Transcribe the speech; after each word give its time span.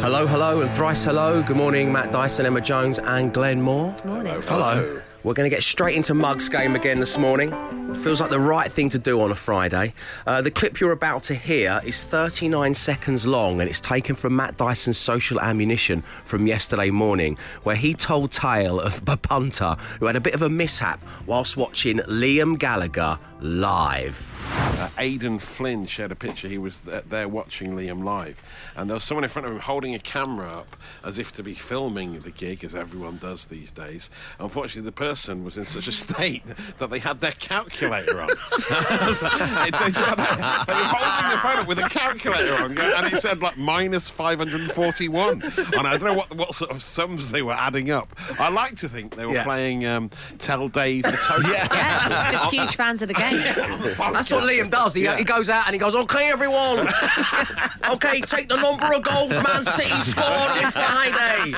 Hello, 0.00 0.26
hello, 0.26 0.62
and 0.62 0.70
thrice 0.70 1.04
hello. 1.04 1.42
Good 1.42 1.58
morning, 1.58 1.92
Matt 1.92 2.10
Dyson, 2.10 2.46
Emma 2.46 2.62
Jones, 2.62 2.98
and 2.98 3.34
Glenn 3.34 3.60
Moore. 3.60 3.94
Morning. 4.06 4.40
Hello. 4.44 5.02
We're 5.22 5.34
going 5.34 5.48
to 5.48 5.54
get 5.54 5.62
straight 5.62 5.94
into 5.94 6.14
Mugs 6.14 6.48
game 6.48 6.74
again 6.74 7.00
this 7.00 7.18
morning. 7.18 7.50
Feels 7.96 8.18
like 8.18 8.30
the 8.30 8.40
right 8.40 8.72
thing 8.72 8.88
to 8.88 8.98
do 8.98 9.20
on 9.20 9.30
a 9.30 9.34
Friday. 9.34 9.92
Uh, 10.26 10.40
the 10.40 10.50
clip 10.50 10.80
you're 10.80 10.92
about 10.92 11.22
to 11.24 11.34
hear 11.34 11.82
is 11.84 12.06
39 12.06 12.72
seconds 12.72 13.26
long 13.26 13.60
and 13.60 13.68
it's 13.68 13.80
taken 13.80 14.16
from 14.16 14.34
Matt 14.34 14.56
Dyson's 14.56 14.96
social 14.96 15.38
ammunition 15.38 16.02
from 16.24 16.46
yesterday 16.46 16.88
morning, 16.88 17.36
where 17.64 17.76
he 17.76 17.92
told 17.92 18.32
tale 18.32 18.80
of 18.80 19.02
a 19.06 19.18
punter 19.18 19.76
who 19.98 20.06
had 20.06 20.16
a 20.16 20.20
bit 20.20 20.32
of 20.32 20.40
a 20.40 20.48
mishap 20.48 20.98
whilst 21.26 21.58
watching 21.58 21.98
Liam 21.98 22.58
Gallagher 22.58 23.18
live. 23.40 24.26
Uh, 24.80 24.88
Aidan 24.98 25.38
Flynn 25.38 25.86
shared 25.86 26.10
a 26.12 26.14
picture. 26.14 26.48
He 26.48 26.58
was 26.58 26.80
th- 26.80 27.04
there 27.08 27.28
watching 27.28 27.76
Liam 27.76 28.02
live, 28.04 28.40
and 28.76 28.88
there 28.88 28.94
was 28.94 29.04
someone 29.04 29.24
in 29.24 29.30
front 29.30 29.46
of 29.46 29.52
him 29.52 29.60
holding 29.60 29.94
a 29.94 29.98
camera 29.98 30.48
up 30.50 30.76
as 31.04 31.18
if 31.18 31.32
to 31.32 31.42
be 31.42 31.54
filming 31.54 32.20
the 32.20 32.30
gig, 32.30 32.64
as 32.64 32.74
everyone 32.74 33.18
does 33.18 33.46
these 33.46 33.70
days. 33.72 34.08
Unfortunately, 34.38 34.82
the 34.82 34.92
person 34.92 35.44
was 35.44 35.56
in 35.56 35.64
such 35.64 35.86
a 35.86 35.92
state 35.92 36.42
that 36.78 36.90
they 36.90 36.98
had 36.98 37.20
their 37.20 37.32
calculator 37.32 38.20
on. 38.20 38.28
So 39.10 39.26
it- 39.26 39.74
it- 39.74 39.94
they 39.94 40.74
were 40.74 40.90
holding 40.92 41.30
the 41.30 41.38
phone 41.42 41.58
up 41.58 41.66
with 41.66 41.78
a 41.78 41.88
calculator 41.88 42.54
on, 42.54 42.76
and 42.78 43.12
it 43.12 43.20
said 43.20 43.40
like 43.42 43.56
minus 43.58 44.08
541. 44.08 45.42
And 45.42 45.86
I 45.86 45.92
don't 45.92 46.04
know 46.04 46.14
what, 46.14 46.34
what 46.34 46.54
sort 46.54 46.70
of 46.70 46.82
sums 46.82 47.30
they 47.30 47.42
were 47.42 47.52
adding 47.52 47.90
up. 47.90 48.14
I 48.38 48.48
like 48.50 48.76
to 48.78 48.88
think 48.88 49.16
they 49.16 49.26
were 49.26 49.34
Yeah. 49.34 49.44
playing 49.44 49.84
um, 49.86 50.10
Tell 50.38 50.68
Dave 50.68 51.02
the 51.04 51.12
Total. 51.12 51.50
Yeah, 51.50 52.30
just 52.30 52.52
huge 52.52 52.76
fans 52.76 53.02
of 53.02 53.08
the 53.08 53.14
game. 53.14 53.29
That's 54.12 54.30
what 54.30 54.44
Liam 54.44 54.68
does. 54.68 54.94
He, 54.94 55.04
Yeah. 55.04 55.16
he 55.16 55.24
goes 55.24 55.48
out 55.48 55.66
and 55.66 55.74
he 55.74 55.78
goes, 55.78 55.94
"Okay, 55.94 56.30
everyone. 56.30 56.80
okay, 57.92 58.20
take 58.20 58.48
the 58.48 58.56
number 58.56 58.86
of 58.94 59.02
goals 59.02 59.30
Man 59.30 59.64
City 59.64 59.90
scored 60.02 60.64
on 60.64 60.70
Friday." 60.70 61.54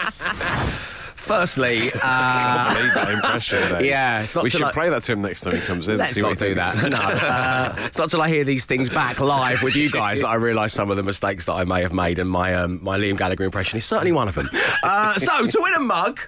Firstly, 1.17 1.93
uh, 2.03 2.75
believe 2.75 2.95
that 2.95 3.11
impression. 3.13 3.61
Dave. 3.71 3.87
Yeah, 3.87 4.23
it's 4.23 4.35
not 4.35 4.43
we 4.43 4.51
should 4.51 4.61
like- 4.61 4.75
play 4.75 4.89
that 4.91 5.05
to 5.05 5.13
him 5.13 5.23
next 5.23 5.43
time 5.43 5.55
he 5.55 5.61
comes 5.61 5.87
in. 5.87 5.97
let's 5.99 6.15
see 6.15 6.23
what 6.23 6.31
not 6.41 6.49
he 6.49 6.55
do 6.55 6.61
thinks. 6.61 6.75
that. 6.83 6.91
No, 6.91 6.99
uh, 6.99 7.75
it's 7.87 7.97
not 7.99 8.11
till 8.11 8.21
I 8.21 8.29
hear 8.29 8.43
these 8.43 8.67
things 8.67 8.89
back 8.89 9.21
live 9.21 9.63
with 9.63 9.77
you 9.77 9.89
guys 9.89 10.23
that 10.23 10.29
I 10.29 10.35
realise 10.35 10.73
some 10.73 10.91
of 10.91 10.97
the 10.97 11.05
mistakes 11.05 11.47
that 11.47 11.53
I 11.53 11.63
may 11.65 11.81
have 11.83 11.93
made, 11.93 12.19
and 12.19 12.29
my 12.29 12.55
um, 12.57 12.81
my 12.83 12.99
Liam 12.99 13.17
Gallagher 13.17 13.45
impression 13.45 13.79
is 13.79 13.85
certainly 13.85 14.11
one 14.11 14.27
of 14.27 14.35
them. 14.35 14.51
Uh, 14.83 15.17
so, 15.19 15.47
to 15.47 15.61
win 15.63 15.75
a 15.75 15.81
mug, 15.81 16.19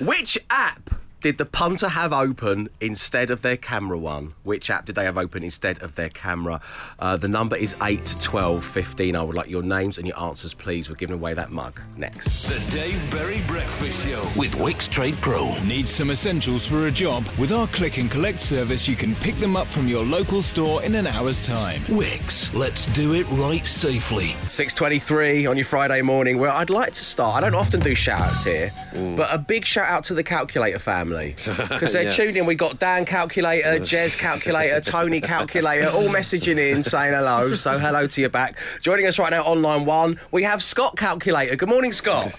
which 0.00 0.38
app? 0.50 0.88
Did 1.20 1.36
the 1.36 1.46
punter 1.46 1.88
have 1.88 2.12
open 2.12 2.68
instead 2.80 3.30
of 3.30 3.42
their 3.42 3.56
camera 3.56 3.98
one? 3.98 4.34
Which 4.44 4.70
app 4.70 4.86
did 4.86 4.94
they 4.94 5.02
have 5.02 5.18
open 5.18 5.42
instead 5.42 5.82
of 5.82 5.96
their 5.96 6.10
camera? 6.10 6.60
Uh, 7.00 7.16
the 7.16 7.26
number 7.26 7.56
is 7.56 7.74
8 7.82 8.06
to 8.06 8.18
12 8.20 8.64
15. 8.64 9.16
I 9.16 9.22
would 9.24 9.34
like 9.34 9.50
your 9.50 9.64
names 9.64 9.98
and 9.98 10.06
your 10.06 10.16
answers, 10.20 10.54
please. 10.54 10.88
We're 10.88 10.94
giving 10.94 11.16
away 11.16 11.34
that 11.34 11.50
mug 11.50 11.80
next. 11.96 12.44
The 12.44 12.60
Dave 12.70 13.10
Berry 13.10 13.40
Breakfast 13.48 14.06
Show 14.06 14.22
with 14.36 14.54
Wickes 14.54 14.88
Trade 14.88 15.16
Pro. 15.16 15.58
Need 15.64 15.88
some 15.88 16.12
essentials 16.12 16.64
for 16.64 16.86
a 16.86 16.90
job? 16.90 17.26
With 17.36 17.50
our 17.50 17.66
click 17.66 17.98
and 17.98 18.08
collect 18.08 18.40
service, 18.40 18.86
you 18.86 18.94
can 18.94 19.16
pick 19.16 19.34
them 19.38 19.56
up 19.56 19.66
from 19.66 19.88
your 19.88 20.04
local 20.04 20.40
store 20.40 20.84
in 20.84 20.94
an 20.94 21.08
hour's 21.08 21.44
time. 21.44 21.80
Wickes, 21.86 22.54
let's 22.54 22.86
do 22.86 23.14
it 23.14 23.28
right 23.30 23.66
safely. 23.66 24.36
6.23 24.46 25.50
on 25.50 25.56
your 25.56 25.66
Friday 25.66 26.00
morning, 26.00 26.38
where 26.38 26.50
I'd 26.50 26.70
like 26.70 26.92
to 26.92 27.04
start. 27.04 27.42
I 27.42 27.50
don't 27.50 27.58
often 27.58 27.80
do 27.80 27.96
shout-outs 27.96 28.44
here, 28.44 28.72
but 29.16 29.26
a 29.34 29.38
big 29.38 29.64
shout-out 29.64 30.04
to 30.04 30.14
the 30.14 30.22
Calculator 30.22 30.78
family. 30.78 31.07
Because 31.68 31.92
they're 31.92 32.02
Yes. 32.04 32.16
tuned 32.16 32.36
in. 32.36 32.46
we 32.46 32.54
got 32.54 32.78
Dan 32.78 33.04
Calculator, 33.04 33.78
Jez 33.80 34.16
Calculator, 34.18 34.80
Tony 34.80 35.20
Calculator, 35.20 35.88
all 35.88 36.08
messaging 36.08 36.58
in 36.58 36.82
saying 36.82 37.12
hello. 37.12 37.54
So 37.54 37.78
hello 37.78 38.06
to 38.06 38.20
you 38.20 38.28
back. 38.28 38.56
Joining 38.80 39.06
us 39.06 39.18
right 39.18 39.30
now 39.30 39.44
on 39.44 39.62
line 39.62 39.84
one, 39.84 40.20
we 40.30 40.42
have 40.44 40.62
Scott 40.62 40.96
Calculator. 40.96 41.56
Good 41.56 41.68
morning, 41.68 41.92
Scott. 41.92 42.32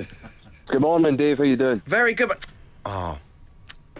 Good 0.67 0.81
morning, 0.81 1.17
Dave. 1.17 1.37
How 1.39 1.43
you 1.45 1.55
doing? 1.55 1.81
Very 1.85 2.13
good. 2.13 2.29
but- 2.29 2.45
Oh, 2.85 3.17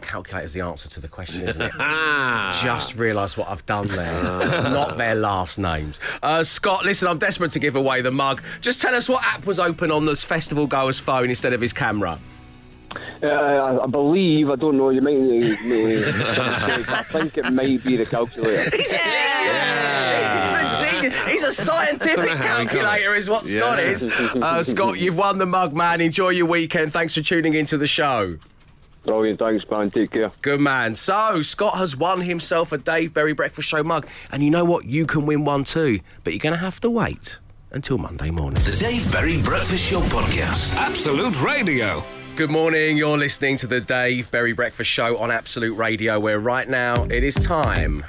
calculator's 0.02 0.54
the 0.54 0.62
answer 0.62 0.88
to 0.90 1.02
the 1.02 1.08
question, 1.08 1.42
isn't 1.48 1.62
it? 1.62 1.72
Ah. 1.78 2.58
Just 2.64 2.96
realised 2.96 3.38
what 3.38 3.50
I've 3.50 3.66
done 3.66 3.86
there. 3.86 4.40
It's 4.42 4.64
not 4.64 4.98
their 4.98 5.16
last 5.16 5.60
names. 5.60 6.00
Uh, 6.24 6.44
Scott, 6.44 6.86
listen, 6.86 7.08
I'm 7.08 7.18
desperate 7.18 7.52
to 7.52 7.60
give 7.60 7.76
away 7.76 8.02
the 8.02 8.12
mug. 8.12 8.42
Just 8.62 8.82
tell 8.82 8.96
us 8.96 9.10
what 9.10 9.24
app 9.26 9.46
was 9.46 9.60
open 9.60 9.92
on 9.92 10.06
this 10.06 10.24
festival 10.24 10.66
goer's 10.68 11.00
phone 11.00 11.30
instead 11.30 11.54
of 11.54 11.60
his 11.62 11.74
camera. 11.74 12.18
Uh, 13.22 13.28
I, 13.28 13.84
I 13.84 13.88
believe, 13.88 14.50
I 14.50 14.56
don't 14.56 14.78
know, 14.78 14.92
you 14.92 15.02
might 15.02 15.20
need 15.20 15.60
me. 15.66 15.98
I 16.06 17.04
think 17.04 17.38
it 17.38 17.52
might 17.52 17.84
be 17.84 17.98
the 17.98 18.06
calculator. 18.06 18.70
He's 18.78 18.94
a 18.94 18.98
genius. 18.98 20.56
He's 20.56 20.56
a 20.56 20.92
genius. 20.92 21.24
He's 21.26 21.44
a 21.44 21.52
scientific 21.52 22.30
calculator, 22.38 23.16
is 23.16 23.30
what 23.30 23.46
Scott 23.46 23.78
Yeah. 23.80 23.84
is. 23.90 24.06
Uh, 24.06 24.64
Scott, 24.64 25.00
you've 25.00 25.18
won 25.18 25.38
the 25.38 25.46
mug, 25.46 25.74
man. 25.74 26.00
Enjoy 26.00 26.30
your 26.30 26.46
weekend. 26.46 26.94
Thanks 26.94 27.14
for 27.16 27.22
tuning 27.22 27.54
into 27.56 27.78
the 27.78 27.88
show. 27.88 28.38
Brilliant, 29.04 29.40
thanks, 29.40 29.66
man. 29.70 29.92
Take 29.92 30.12
care. 30.12 30.32
Good 30.42 30.62
man. 30.62 30.94
So, 30.96 31.42
Scott 31.42 31.78
has 31.78 31.96
won 31.98 32.22
himself 32.22 32.72
a 32.72 32.78
Dave 32.78 33.14
Berry 33.14 33.34
Breakfast 33.34 33.68
Show 33.68 33.84
mug. 33.84 34.08
And 34.32 34.44
you 34.44 34.50
know 34.50 34.64
what? 34.66 34.86
You 34.86 35.06
can 35.06 35.26
win 35.26 35.44
one 35.46 35.64
too. 35.66 36.00
But 36.24 36.34
you're 36.34 36.40
going 36.40 36.54
to 36.54 36.60
have 36.60 36.80
to 36.82 36.90
wait 36.90 37.40
until 37.72 37.98
Monday 37.98 38.30
morning. 38.30 38.62
The 38.64 38.78
Dave 38.80 39.12
Berry 39.12 39.42
Breakfast 39.42 39.90
Show 39.92 40.02
podcast. 40.02 40.76
Absolute 40.76 41.42
Radio. 41.42 42.04
Good 42.40 42.50
morning. 42.50 42.96
You're 42.96 43.18
listening 43.18 43.58
to 43.58 43.68
the 43.68 43.82
Dave 43.82 44.32
Berry 44.32 44.54
Breakfast 44.54 44.90
Show 44.90 45.18
on 45.18 45.30
Absolute 45.30 45.74
Radio, 45.74 46.22
where 46.22 46.40
right 46.40 46.70
now 46.70 47.04
it 47.04 47.22
is 47.22 47.36
time 47.36 48.06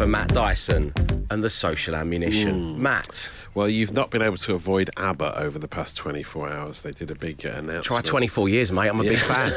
for 0.00 0.06
Matt 0.06 0.28
Dyson 0.32 0.94
and 1.30 1.44
the 1.44 1.50
social 1.50 1.94
ammunition. 1.94 2.82
Matt, 2.82 3.30
Well, 3.54 3.68
you've 3.68 3.92
not 3.92 4.10
been 4.10 4.22
able 4.22 4.38
to 4.38 4.54
avoid 4.54 4.90
ABBA 4.96 5.38
over 5.38 5.58
the 5.58 5.68
past 5.68 5.96
24 5.96 6.48
hours. 6.48 6.82
They 6.82 6.92
did 6.92 7.10
a 7.10 7.14
big 7.14 7.44
uh, 7.44 7.50
announcement. 7.50 7.84
try 7.84 8.00
24 8.00 8.48
years, 8.48 8.72
mate. 8.72 8.88
I'm 8.88 9.00
a 9.00 9.04
big 9.04 9.18
fan. 9.18 9.52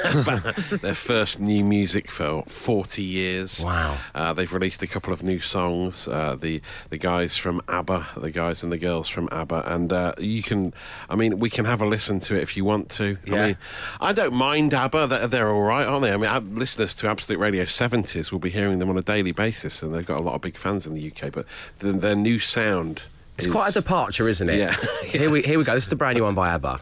Their 0.81 0.93
first 0.93 1.39
new 1.39 1.63
music 1.63 2.11
for 2.11 2.43
40 2.43 3.01
years. 3.01 3.63
Wow. 3.63 3.97
Uh, 4.13 4.33
they've 4.33 4.51
released 4.51 4.83
a 4.83 4.87
couple 4.87 5.13
of 5.13 5.23
new 5.23 5.39
songs. 5.39 6.07
Uh, 6.07 6.35
the 6.35 6.61
the 6.89 6.97
guys 6.97 7.37
from 7.37 7.61
ABBA, 7.67 8.07
the 8.17 8.31
guys 8.31 8.63
and 8.63 8.71
the 8.71 8.77
girls 8.77 9.07
from 9.09 9.29
ABBA, 9.31 9.63
and 9.65 9.93
uh, 9.93 10.13
you 10.19 10.43
can. 10.43 10.73
I 11.09 11.15
mean, 11.15 11.39
we 11.39 11.49
can 11.49 11.65
have 11.65 11.81
a 11.81 11.87
listen 11.87 12.19
to 12.21 12.35
it 12.35 12.41
if 12.41 12.57
you 12.57 12.65
want 12.65 12.89
to. 12.91 13.17
Yeah. 13.25 13.35
I 13.35 13.45
mean, 13.47 13.57
I 14.01 14.13
don't 14.13 14.33
mind 14.33 14.73
ABBA. 14.73 15.07
They're, 15.07 15.27
they're 15.27 15.49
all 15.49 15.63
right, 15.63 15.87
aren't 15.87 16.03
they? 16.03 16.11
I 16.13 16.17
mean, 16.17 16.29
uh, 16.29 16.39
listeners 16.41 16.93
to 16.95 17.07
Absolute 17.07 17.39
Radio 17.39 17.63
70s 17.63 18.31
will 18.31 18.39
be 18.39 18.49
hearing 18.49 18.79
them 18.79 18.89
on 18.89 18.97
a 18.97 19.01
daily 19.03 19.31
basis, 19.31 19.81
and 19.81 19.93
they've 19.95 20.05
got 20.05 20.19
a 20.19 20.23
lot 20.23 20.32
of 20.35 20.41
big 20.41 20.57
fans 20.57 20.85
in 20.88 20.94
the 20.94 21.11
UK. 21.11 21.31
But 21.31 21.45
the, 21.79 21.91
their 21.94 22.16
new 22.16 22.39
sound. 22.39 23.01
It's 23.38 23.47
is- 23.47 23.51
quite 23.51 23.69
a 23.69 23.73
departure, 23.73 24.27
isn't 24.27 24.49
it? 24.49 24.57
Yeah. 24.57 24.75
Here 25.05 25.29
we 25.31 25.41
here 25.41 25.57
we 25.57 25.63
go. 25.63 25.73
This 25.73 25.85
is 25.85 25.89
the 25.89 25.95
brand 25.95 26.17
new 26.17 26.23
one 26.23 26.35
by 26.35 26.49
ABBA. 26.49 26.81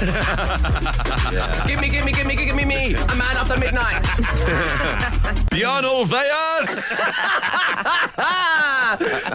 Give 1.66 1.78
me, 1.78 1.90
give 1.90 2.04
me, 2.06 2.12
give 2.12 2.26
me, 2.26 2.34
give 2.34 2.56
me, 2.56 2.64
me, 2.64 2.94
a 2.94 3.16
man 3.16 3.36
after 3.36 3.58
midnight. 3.58 4.02
Bjorn 5.50 5.84
Ulvaeus! 5.84 7.00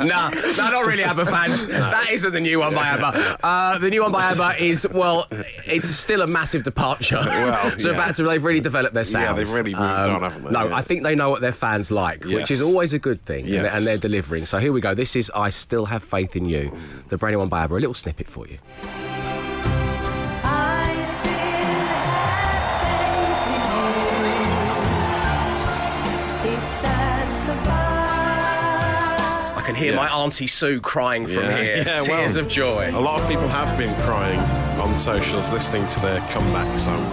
no, 0.06 0.30
no, 0.30 0.70
not 0.72 0.86
really 0.86 1.04
ABBA 1.04 1.26
fans. 1.26 1.68
That 1.68 2.08
isn't 2.10 2.32
the 2.32 2.40
new 2.40 2.60
one 2.60 2.74
by 2.74 2.88
ABBA. 2.88 3.40
Uh, 3.46 3.78
the 3.80 3.90
new 3.90 4.02
one 4.02 4.12
by 4.12 4.32
ABBA 4.32 4.64
is, 4.64 4.88
well, 4.92 5.28
it's 5.32 5.88
still 5.88 6.22
a 6.22 6.28
massive 6.28 6.64
departure. 6.64 7.20
Well, 7.20 7.72
so 7.80 7.92
yeah. 7.92 8.12
they've 8.12 8.44
really 8.44 8.60
developed 8.62 8.94
their 8.94 9.04
sound. 9.06 9.26
Yeah, 9.26 9.34
they've 9.34 9.52
really 9.52 9.74
moved 9.76 9.84
on, 9.84 10.22
haven't 10.22 10.44
they? 10.46 10.52
No, 10.52 10.68
Yeah. 10.68 10.76
I 10.76 10.82
think 10.82 11.04
they 11.04 11.16
know 11.16 11.30
what 11.30 11.42
their 11.42 11.52
fans 11.52 11.92
like, 11.92 12.24
which 12.24 12.50
is 12.50 12.62
always 12.62 12.94
a 12.94 13.00
good 13.00 13.20
thing, 13.20 13.42
and, 13.46 13.50
Yes. 13.50 13.64
they're, 13.64 13.74
and 13.74 13.86
they're 13.88 13.98
delivering. 13.98 14.46
So 14.46 14.58
here 14.58 14.72
we 14.72 14.82
go. 14.82 14.94
This 14.94 15.16
is 15.16 15.30
I 15.36 15.50
Still 15.50 15.86
Have 15.86 16.04
Faith 16.04 16.36
in 16.36 16.46
You, 16.46 16.72
the 17.10 17.18
brand 17.18 17.34
new 17.34 17.40
one 17.40 17.50
by 17.50 17.64
ABBA. 17.64 17.76
A 17.76 17.78
little 17.78 17.94
snippet 17.94 18.28
for 18.28 18.48
you. 18.48 18.58
Can 29.76 29.84
hear 29.84 29.94
Yeah. 29.94 29.98
my 30.00 30.08
Auntie 30.10 30.48
Sue 30.48 30.80
crying 30.80 31.28
from 31.28 31.44
Yeah, 31.44 31.58
here. 31.58 31.78
yeah, 31.86 32.00
Tears 32.00 32.08
well, 32.36 32.40
of 32.46 32.48
joy. 32.50 32.92
A 32.94 33.00
lot 33.00 33.22
of 33.22 33.28
people 33.28 33.48
have 33.48 33.78
been 33.78 33.94
crying 34.04 34.40
on 34.80 34.96
socials 34.96 35.52
listening 35.52 35.88
to 35.90 36.00
their 36.00 36.20
comeback 36.32 36.78
song. 36.80 37.04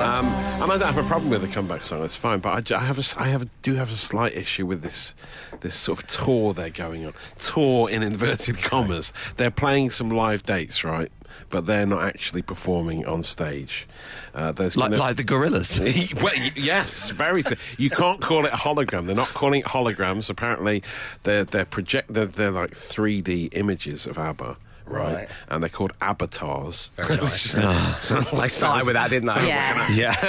Um, 0.00 0.26
and 0.62 0.70
I 0.72 0.78
don't 0.78 0.82
have 0.94 0.98
a 0.98 1.08
problem 1.08 1.30
with 1.30 1.40
the 1.42 1.48
comeback 1.48 1.82
song. 1.82 2.04
It's 2.04 2.16
fine, 2.16 2.38
but 2.40 2.70
I, 2.70 2.76
I 2.76 2.80
have 2.84 2.98
a 2.98 3.20
I 3.20 3.28
have 3.28 3.48
do 3.62 3.74
have 3.74 3.90
a 3.90 3.96
slight 3.96 4.34
issue 4.36 4.66
with 4.66 4.82
this 4.82 5.14
this 5.60 5.74
sort 5.74 5.98
of 6.02 6.06
tour 6.08 6.52
they're 6.52 6.70
going 6.70 7.04
on. 7.06 7.14
Tour 7.38 7.88
in 7.90 8.02
inverted 8.02 8.62
commas. 8.62 9.12
They're 9.36 9.50
playing 9.50 9.90
some 9.90 10.10
live 10.10 10.42
dates, 10.44 10.84
right? 10.84 11.10
But 11.48 11.66
they're 11.66 11.86
not 11.86 12.02
actually 12.02 12.42
performing 12.42 13.06
on 13.06 13.22
stage. 13.22 13.86
Uh, 14.34 14.52
there's 14.52 14.76
Like, 14.76 14.90
gonna- 14.90 15.02
like 15.02 15.16
the 15.16 15.24
Gorillaz. 15.24 15.78
well, 16.22 16.34
yes, 16.54 17.10
very. 17.10 17.42
You 17.78 17.90
can't 17.90 18.20
call 18.20 18.44
it 18.46 18.52
a 18.52 18.56
hologram. 18.56 19.06
They're 19.06 19.14
not 19.16 19.28
calling 19.28 19.60
it 19.60 19.66
holograms. 19.66 20.28
Apparently, 20.28 20.82
they're 21.22 21.44
they're 21.44 21.64
project. 21.64 22.12
They're, 22.12 22.26
they're 22.26 22.50
like 22.50 22.72
3D 22.72 23.50
images 23.52 24.06
of 24.06 24.18
ABBA, 24.18 24.56
right? 24.86 25.28
And 25.48 25.62
they're 25.62 25.70
called 25.70 25.98
ABBAtars. 26.00 26.90
Which 27.22 27.42
sounds 27.42 28.30
They 28.30 28.48
started 28.48 28.86
with 28.86 28.94
that, 28.94 29.10
didn't 29.10 29.28
they? 29.34 29.48
Yeah. 29.48 29.74
like 29.76 29.90
an- 29.90 29.96
Yeah. 29.96 30.16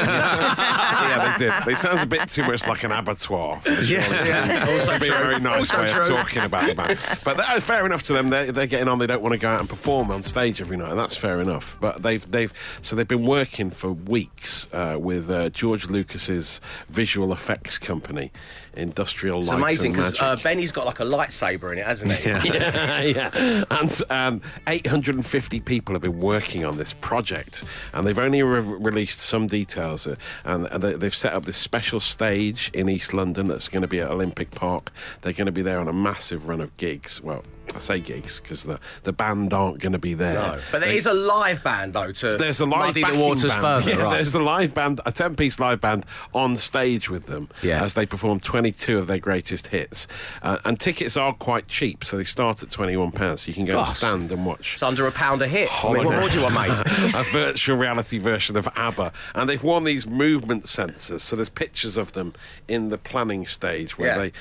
yeah, 1.08 1.38
they 1.38 1.46
did. 1.46 1.54
They 1.66 1.76
sound 1.76 2.00
a 2.00 2.06
bit 2.06 2.28
too 2.30 2.44
much 2.44 2.68
like 2.68 2.84
an 2.84 2.92
abattoir. 2.92 3.62
For 3.62 3.76
sure. 3.84 4.00
Yeah. 4.00 4.66
Also 4.70 5.00
be 5.00 5.08
a 5.08 5.12
very 5.12 5.40
nice 5.40 5.60
Also 5.74 5.82
way 5.82 5.92
of 5.92 6.08
talking 6.08 6.44
about 6.44 6.68
the 6.68 6.76
band. 6.76 7.00
But 7.24 7.38
that- 7.38 7.64
fair 7.64 7.86
enough 7.86 8.04
to 8.04 8.14
them. 8.14 8.30
They're, 8.30 8.52
they're 8.52 8.68
getting 8.68 8.88
on. 8.88 9.00
They 9.00 9.08
don't 9.08 9.22
want 9.22 9.34
to 9.34 9.40
go 9.40 9.50
out 9.50 9.60
and 9.60 9.70
perform 9.70 10.12
on 10.12 10.24
stage 10.24 10.62
every 10.62 10.78
night, 10.78 10.92
and 10.92 11.00
that's 11.00 11.18
fair 11.18 11.40
enough. 11.42 11.78
But 11.82 12.02
they've 12.02 12.30
they've 12.32 12.54
so 12.82 12.96
they've 12.96 13.08
been 13.08 13.26
working 13.26 13.70
for 13.72 13.92
weeks 13.92 14.68
uh, 14.74 14.98
with 15.00 15.30
uh, 15.30 15.50
George 15.50 15.90
Lucas's 15.90 16.62
visual 16.90 17.34
effects 17.34 17.78
company, 17.78 18.32
Industrial 18.78 19.40
It's 19.40 19.50
Light 19.50 19.58
amazing 19.58 19.94
because 19.94 20.20
uh, 20.20 20.36
Benny's 20.38 20.72
got 20.72 20.86
like 20.86 21.00
a 21.00 21.04
lightsaber 21.04 21.72
in 21.72 21.80
it, 21.80 21.86
hasn't 21.86 22.12
he? 22.14 22.30
yeah, 22.30 23.02
yeah. 23.02 23.64
And 23.70 24.02
um, 24.10 24.42
850 24.68 25.60
people 25.62 25.96
have 25.96 26.02
been 26.02 26.20
working 26.20 26.64
on 26.64 26.78
this 26.78 26.94
project, 26.94 27.64
and 27.94 28.06
they've 28.06 28.18
only 28.18 28.44
re- 28.44 28.60
released 28.60 29.20
some 29.20 29.48
details. 29.48 30.08
Uh, 30.08 30.16
and 30.44 30.68
and 30.68 30.84
they've 30.84 31.16
set 31.16 31.34
up 31.34 31.46
this 31.46 31.58
special 31.58 32.00
stage 32.00 32.70
in 32.74 32.90
East 32.90 33.14
London 33.14 33.48
that's 33.48 33.68
going 33.68 33.82
to 33.82 33.88
be 33.88 34.00
at 34.00 34.10
Olympic 34.10 34.52
Park. 34.52 34.92
They're 35.22 35.34
going 35.34 35.48
to 35.48 35.52
be 35.52 35.62
there 35.62 35.80
on 35.80 35.88
a 35.88 35.94
massive 35.94 36.48
run 36.48 36.62
of 36.62 36.76
gigs. 36.78 37.22
Well, 37.22 37.44
I 37.76 37.80
say 37.80 38.00
gigs 38.00 38.40
because 38.40 38.64
the, 38.64 38.80
the 39.04 39.14
band 39.14 39.54
aren't 39.54 39.80
going 39.80 39.92
to 39.92 40.00
be 40.00 40.14
there. 40.14 40.34
No. 40.34 40.60
But 40.72 40.80
there 40.82 40.90
They- 40.90 40.98
is 40.98 41.06
a 41.06 41.14
live 41.14 41.64
band 41.64 41.94
though 41.94 42.12
to 42.12 42.38
there's 42.38 42.60
a 42.60 42.66
live 42.66 42.96
muddy 42.96 43.04
the 43.04 43.20
waters 43.20 43.52
band. 43.52 43.62
further, 43.62 43.92
Yeah, 43.92 44.04
right? 44.04 44.16
There's 44.16 44.34
a 44.34 44.42
live 44.42 44.74
band, 44.74 45.02
a 45.06 45.12
ten-piece 45.12 45.60
live 45.60 45.82
band 45.82 46.06
on 46.34 46.56
stage 46.56 47.10
with 47.10 47.28
them 47.28 47.50
Yeah. 47.62 47.84
as 47.84 47.94
they 47.94 48.06
perform 48.06 48.40
22 48.40 48.98
of 48.98 49.08
their 49.08 49.20
greatest 49.20 49.68
hits. 49.68 50.08
Uh, 50.42 50.58
and 50.66 50.80
tickets 50.80 51.16
are 51.18 51.34
quite 51.34 51.68
cheap, 51.68 52.04
so 52.04 52.18
they 52.18 52.24
start 52.24 52.64
at 52.64 52.72
21 52.72 53.12
pounds. 53.12 53.42
So 53.44 53.50
you 53.50 53.54
can 53.54 53.66
go 53.66 53.80
and 53.80 53.88
stand 53.88 54.32
and 54.32 54.46
watch. 54.46 54.74
It's 54.76 54.84
under 54.84 55.06
a 55.06 55.12
pound 55.12 55.42
a 55.42 55.48
hit. 55.48 55.70
I 55.86 55.94
mean, 55.94 56.06
what 56.06 56.18
more 56.20 56.30
do 56.30 56.38
you 56.38 56.44
want, 56.44 56.56
mate? 56.56 56.70
a 57.16 57.24
virtual 57.32 57.78
reality 57.78 58.18
version 58.18 58.58
of 58.58 58.68
ABBA, 58.76 59.12
and 59.36 59.50
they've 59.50 59.62
worn 59.64 59.84
these 59.84 60.08
movement 60.08 60.64
sensors. 60.64 61.22
So 61.22 61.36
there's 61.36 61.50
pictures 61.50 61.98
of 61.98 62.14
them 62.14 62.34
in 62.68 62.90
the 62.90 62.98
planning 62.98 63.46
stage 63.46 63.98
where 63.98 64.08
Yeah. 64.10 64.18
they, 64.18 64.32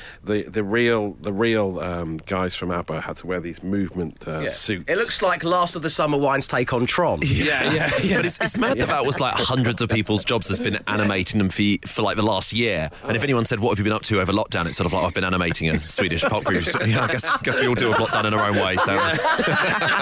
the 0.42 0.48
the 0.50 0.62
real 0.64 1.16
the 1.20 1.32
real 1.32 1.80
um, 1.80 2.18
guys 2.18 2.54
from 2.56 2.70
ABBA 2.70 3.02
had 3.02 3.15
to 3.16 3.26
wear 3.26 3.40
these 3.40 3.62
movement 3.62 4.26
uh, 4.26 4.40
Yeah. 4.40 4.48
suits. 4.48 4.84
It 4.88 4.96
looks 4.96 5.22
like 5.22 5.44
Last 5.44 5.76
of 5.76 5.82
the 5.82 5.90
Summer 5.90 6.18
Wines 6.18 6.46
take 6.46 6.72
on 6.72 6.86
Tron. 6.86 7.20
yeah, 7.22 7.72
yeah, 7.72 7.90
yeah. 8.02 8.16
But 8.16 8.26
it's, 8.26 8.38
it's 8.40 8.56
mad 8.56 8.78
that 8.78 8.88
that 8.88 9.04
was 9.04 9.20
like 9.20 9.34
hundreds 9.34 9.82
of 9.82 9.88
people's 9.90 10.24
jobs 10.24 10.48
that's 10.48 10.60
been 10.60 10.78
animating 10.86 11.38
them 11.38 11.50
for, 11.50 11.62
for 11.86 12.02
like 12.02 12.16
the 12.16 12.22
last 12.22 12.52
year. 12.52 12.90
And 13.04 13.16
if 13.16 13.22
anyone 13.22 13.44
said, 13.44 13.60
"What 13.60 13.70
have 13.70 13.78
you 13.78 13.84
been 13.84 13.92
up 13.92 14.02
to 14.04 14.20
over 14.20 14.32
lockdown?" 14.32 14.66
It's 14.66 14.76
sort 14.76 14.86
of 14.86 14.92
like 14.92 15.04
I've 15.04 15.14
been 15.14 15.24
animating 15.24 15.68
a 15.70 15.80
Swedish 15.86 16.22
pop 16.22 16.44
group. 16.44 16.64
So, 16.64 16.82
yeah, 16.84 17.02
I 17.04 17.06
guess, 17.08 17.36
guess 17.42 17.60
we 17.60 17.66
all 17.66 17.74
do 17.74 17.90
have 17.92 17.98
lockdown 18.00 18.24
in 18.26 18.34
our 18.34 18.48
own 18.48 18.56
ways, 18.56 18.78
don't 18.86 18.96
we? 18.96 19.18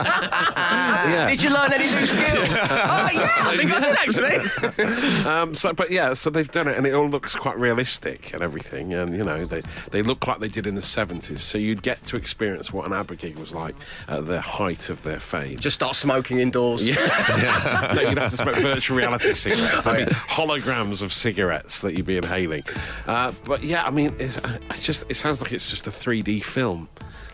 yeah. 0.56 1.26
Did 1.28 1.42
you 1.42 1.50
learn 1.50 1.72
any 1.72 1.84
new 1.84 2.06
skills? 2.06 2.48
oh, 2.50 3.08
yeah, 3.12 3.30
I 3.40 3.56
think 3.56 3.70
I 3.72 3.80
did 3.80 3.96
actually. 3.96 5.24
Um, 5.28 5.54
so, 5.54 5.72
but 5.72 5.90
yeah, 5.90 6.14
so 6.14 6.30
they've 6.30 6.50
done 6.50 6.68
it, 6.68 6.76
and 6.76 6.86
it 6.86 6.94
all 6.94 7.08
looks 7.08 7.34
quite 7.34 7.58
realistic 7.58 8.32
and 8.32 8.42
everything. 8.42 8.92
And 8.94 9.16
you 9.16 9.24
know, 9.24 9.44
they 9.44 9.62
they 9.90 10.02
look 10.02 10.26
like 10.26 10.38
they 10.40 10.48
did 10.48 10.66
in 10.66 10.74
the 10.74 10.82
seventies. 10.82 11.42
So 11.42 11.58
you'd 11.58 11.82
get 11.82 12.02
to 12.04 12.16
experience 12.16 12.72
what 12.72 12.86
an 12.86 12.92
Gig 13.12 13.36
was 13.36 13.54
like 13.54 13.74
at 14.08 14.26
the 14.26 14.40
height 14.40 14.88
of 14.88 15.02
their 15.02 15.20
fame. 15.20 15.58
Just 15.58 15.74
start 15.74 15.96
smoking 15.96 16.38
indoors. 16.38 16.86
Yeah. 16.88 16.94
no, 17.94 18.00
you'd 18.08 18.18
have 18.18 18.30
to 18.30 18.36
smoke 18.36 18.56
virtual 18.56 18.96
reality 18.96 19.34
cigarettes. 19.34 19.82
There'd 19.82 20.08
be 20.08 20.14
holograms 20.14 21.02
of 21.02 21.12
cigarettes 21.12 21.82
that 21.82 21.94
you'd 21.94 22.06
be 22.06 22.16
inhaling. 22.16 22.62
Uh, 23.06 23.32
but 23.44 23.62
yeah, 23.62 23.84
I 23.84 23.90
mean, 23.90 24.14
it's, 24.18 24.38
uh, 24.38 24.58
it's 24.70 24.84
just 24.86 25.10
it 25.10 25.16
sounds 25.16 25.42
like 25.42 25.52
it's 25.52 25.68
just 25.68 25.86
a 25.86 25.90
3D 25.90 26.42
film. 26.42 26.88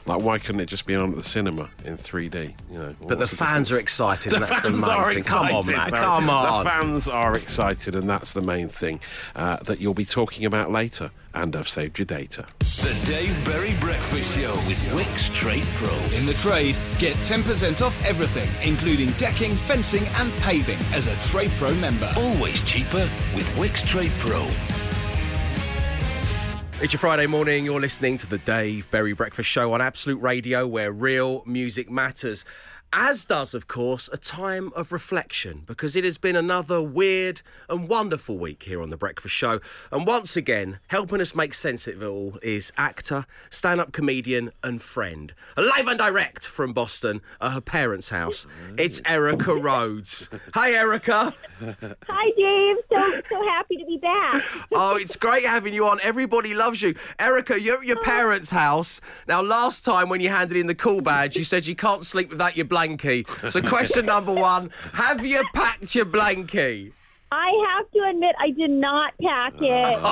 Like, 0.06 0.22
why 0.22 0.38
couldn't 0.38 0.60
it 0.60 0.66
just 0.66 0.86
be 0.86 0.94
on 0.96 1.10
at 1.10 1.16
the 1.16 1.22
cinema 1.22 1.68
in 1.84 1.96
3D? 1.96 2.54
You 2.72 2.78
know, 2.78 2.96
But 3.00 3.10
the 3.10 3.16
what's 3.16 3.36
fans 3.36 3.70
are 3.70 3.78
excited. 3.78 4.32
The 4.32 4.36
and 4.36 4.44
that's 4.44 4.56
the 4.62 4.70
fans 4.70 4.80
main 4.80 4.90
are 4.90 5.14
thing. 5.14 5.22
Come 5.24 5.46
on, 5.46 5.52
man. 5.52 5.62
sorry. 5.64 5.90
Come 5.90 6.30
on. 6.30 6.64
The 6.64 6.70
fans 6.70 7.08
are 7.08 7.36
excited, 7.36 7.94
and 7.94 8.08
that's 8.08 8.32
the 8.32 8.40
main 8.40 8.68
thing 8.68 9.00
uh, 9.36 9.58
that 9.58 9.78
you'll 9.78 9.94
be 9.94 10.06
talking 10.06 10.44
about 10.46 10.72
later. 10.72 11.10
And 11.34 11.54
I've 11.54 11.68
saved 11.68 11.98
your 11.98 12.06
data. 12.06 12.46
The 12.58 12.98
Dave 13.04 13.44
Berry 13.44 13.74
Breakfast 13.80 14.36
Show 14.36 14.54
with 14.66 14.78
Wickes 14.92 15.32
Trade 15.32 15.64
Pro. 15.74 15.94
In 16.16 16.26
the 16.26 16.34
trade, 16.34 16.76
get 16.98 17.14
10% 17.16 17.82
off 17.82 17.96
everything, 18.04 18.48
including 18.62 19.10
decking, 19.12 19.54
fencing, 19.56 20.04
and 20.16 20.32
paving 20.38 20.78
as 20.92 21.06
a 21.06 21.16
Trade 21.16 21.50
Pro 21.56 21.74
member. 21.74 22.12
Always 22.16 22.62
cheaper 22.62 23.08
with 23.34 23.46
Wickes 23.56 23.86
Trade 23.86 24.12
Pro. 24.18 24.48
It's 26.82 26.94
your 26.94 27.00
Friday 27.00 27.26
morning. 27.26 27.66
You're 27.66 27.78
listening 27.78 28.16
to 28.16 28.26
the 28.26 28.38
Dave 28.38 28.90
Berry 28.90 29.12
Breakfast 29.12 29.50
Show 29.50 29.74
on 29.74 29.82
Absolute 29.82 30.22
Radio, 30.22 30.66
where 30.66 30.90
real 30.90 31.42
music 31.44 31.90
matters. 31.90 32.44
As 32.92 33.24
does, 33.24 33.54
of 33.54 33.68
course, 33.68 34.10
a 34.12 34.16
time 34.16 34.72
of 34.74 34.90
reflection, 34.90 35.62
because 35.64 35.94
it 35.94 36.02
has 36.02 36.18
been 36.18 36.34
another 36.34 36.82
weird 36.82 37.40
and 37.68 37.86
wonderful 37.88 38.36
week 38.36 38.64
here 38.64 38.82
on 38.82 38.90
The 38.90 38.96
Breakfast 38.96 39.32
Show. 39.32 39.60
And 39.92 40.08
once 40.08 40.36
again, 40.36 40.80
helping 40.88 41.20
us 41.20 41.32
make 41.32 41.54
sense 41.54 41.86
of 41.86 42.02
it 42.02 42.06
all 42.06 42.36
is 42.42 42.72
actor, 42.76 43.26
stand 43.48 43.80
up 43.80 43.92
comedian, 43.92 44.50
and 44.64 44.82
friend. 44.82 45.32
Live 45.56 45.86
and 45.86 45.98
direct 45.98 46.44
from 46.44 46.72
Boston 46.72 47.20
at 47.40 47.52
her 47.52 47.60
parents' 47.60 48.08
house. 48.08 48.48
It's 48.76 49.00
Erica 49.04 49.54
Rhodes. 49.54 50.28
Hi, 50.54 50.72
Erica. 50.72 51.32
Hi, 51.60 52.30
Dave. 52.36 52.76
So 52.92 53.20
so 53.28 53.46
happy 53.46 53.76
to 53.76 53.86
be 53.86 53.98
back. 53.98 54.42
Oh, 54.72 54.96
it's 54.96 55.14
great 55.14 55.44
having 55.44 55.74
you 55.74 55.86
on. 55.86 56.00
Everybody 56.02 56.54
loves 56.54 56.82
you. 56.82 56.96
Erica, 57.20 57.60
you're 57.60 57.78
at 57.78 57.86
your 57.86 57.98
oh. 57.98 58.02
parents' 58.02 58.50
house. 58.50 59.00
Now, 59.28 59.42
last 59.42 59.84
time 59.84 60.08
when 60.08 60.20
you 60.20 60.28
handed 60.28 60.56
in 60.56 60.66
the 60.66 60.74
call 60.74 61.00
badge, 61.02 61.36
you 61.36 61.44
said 61.44 61.68
you 61.68 61.76
can't 61.76 62.04
sleep 62.04 62.30
without 62.30 62.56
your 62.56 62.66
blankie. 62.80 63.50
So, 63.50 63.62
question 63.76 64.06
number 64.06 64.32
one 64.32 64.70
Have 64.92 65.24
you 65.24 65.42
packed 65.54 65.94
your 65.94 66.06
blankie? 66.06 66.92
I 67.32 67.76
have 67.76 67.88
to 67.92 68.10
admit, 68.10 68.34
I 68.40 68.50
did 68.50 68.70
not 68.70 69.14
pack 69.22 69.54
it. 69.60 70.00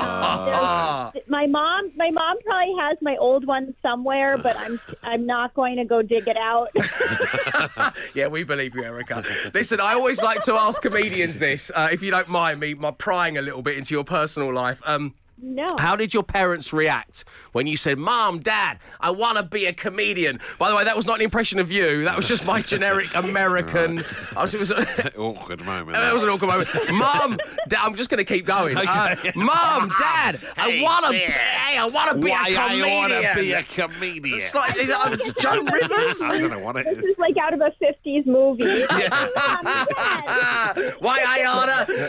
Um, 0.59 1.11
my 1.27 1.47
mom, 1.47 1.91
my 1.95 2.09
mom 2.11 2.37
probably 2.45 2.73
has 2.79 2.97
my 3.01 3.15
old 3.17 3.45
one 3.45 3.73
somewhere, 3.81 4.37
but 4.37 4.55
I'm 4.57 4.79
I'm 5.03 5.25
not 5.25 5.53
going 5.53 5.77
to 5.77 5.85
go 5.85 6.01
dig 6.01 6.27
it 6.27 6.37
out. 6.37 6.69
Yeah, 8.13 8.27
we 8.27 8.43
believe 8.43 8.75
you, 8.75 8.83
Erica. 8.83 9.23
Listen, 9.53 9.79
I 9.79 9.93
always 9.93 10.21
like 10.21 10.43
to 10.45 10.53
ask 10.53 10.81
comedians 10.81 11.39
this, 11.39 11.71
uh, 11.75 11.89
if 11.91 12.01
you 12.01 12.11
don't 12.11 12.27
mind 12.27 12.59
me, 12.59 12.73
my 12.73 12.91
prying 12.91 13.37
a 13.37 13.41
little 13.41 13.61
bit 13.61 13.77
into 13.77 13.93
your 13.93 14.03
personal 14.03 14.53
life. 14.53 14.81
Um, 14.85 15.13
no. 15.41 15.77
How 15.77 15.95
did 15.95 16.13
your 16.13 16.23
parents 16.23 16.71
react 16.73 17.23
when 17.51 17.67
you 17.67 17.77
said, 17.77 17.97
Mom, 17.97 18.39
Dad, 18.39 18.79
I 18.99 19.11
want 19.11 19.37
to 19.37 19.43
be 19.43 19.65
a 19.65 19.73
comedian? 19.73 20.39
By 20.57 20.69
the 20.69 20.75
way, 20.75 20.83
that 20.83 20.95
was 20.97 21.05
not 21.07 21.15
an 21.17 21.21
impression 21.21 21.59
of 21.59 21.71
you. 21.71 22.03
That 22.03 22.15
was 22.17 22.27
just 22.27 22.45
my 22.45 22.61
generic 22.73 23.13
American. 23.15 24.03
I 24.35 24.41
was, 24.43 24.53
it 24.53 24.59
was, 24.59 24.71
Awkward 25.17 25.65
moment. 25.65 25.93
That 25.93 26.13
was 26.13 26.23
an 26.23 26.29
awkward 26.29 26.47
moment. 26.47 26.69
Mom, 26.91 27.37
Dad, 27.67 27.79
I'm 27.83 27.95
just 27.95 28.09
going 28.09 28.17
to 28.17 28.23
keep 28.23 28.45
going. 28.45 28.77
Uh, 28.77 29.15
Mum, 29.35 29.91
Dad, 29.99 30.39
I 30.57 30.81
want 30.81 31.05
to. 31.07 31.13
Hey, 31.17 31.77
I 31.77 31.87
want 31.91 32.11
to 32.11 32.15
be 32.17 32.29
Why 32.31 32.47
a 32.47 32.55
comedian. 32.55 32.83
I 32.83 32.99
want 32.99 33.13
to 33.37 33.41
be 33.41 33.51
a 33.53 33.63
comedian? 33.63 34.37
It's 34.37 34.55
like 34.55 34.75
is 34.77 34.89
it, 34.89 34.95
uh, 34.95 35.15
Joan 35.39 35.65
Rivers. 35.65 36.21
I 36.21 36.39
don't 36.39 36.51
know 36.51 36.59
what 36.59 36.75
it 36.77 36.85
This 36.85 36.97
is. 36.99 37.03
is 37.05 37.19
like 37.19 37.37
out 37.37 37.53
of 37.53 37.61
a 37.61 37.71
'50s 37.83 38.25
movie. 38.25 38.63
Mom, 38.63 38.87
Dad. 38.87 39.87
Ah, 39.97 40.73
Why 40.99 41.19
I 41.19 41.23
oughta. 41.23 41.28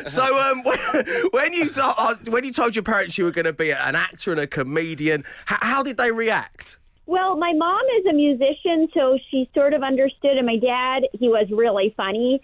So 0.06 0.38
um, 0.38 0.62
when, 1.30 1.52
you 1.52 1.70
uh, 1.76 2.14
when 2.28 2.44
you 2.44 2.52
told 2.52 2.74
your 2.74 2.82
parents 2.82 3.18
you 3.18 3.24
were 3.24 3.30
going 3.30 3.44
to 3.44 3.52
be 3.52 3.70
an 3.70 3.94
actor 3.94 4.32
and 4.32 4.40
a 4.40 4.46
comedian, 4.46 5.24
how, 5.46 5.58
how 5.60 5.82
did 5.82 5.96
they 5.96 6.12
react? 6.12 6.78
Well, 7.06 7.36
my 7.36 7.52
mom 7.52 7.82
is 7.98 8.06
a 8.06 8.12
musician, 8.12 8.88
so 8.94 9.18
she 9.30 9.50
sort 9.58 9.74
of 9.74 9.82
understood. 9.82 10.36
And 10.36 10.46
my 10.46 10.56
dad, 10.56 11.08
he 11.12 11.28
was 11.28 11.48
really 11.50 11.92
funny. 11.96 12.40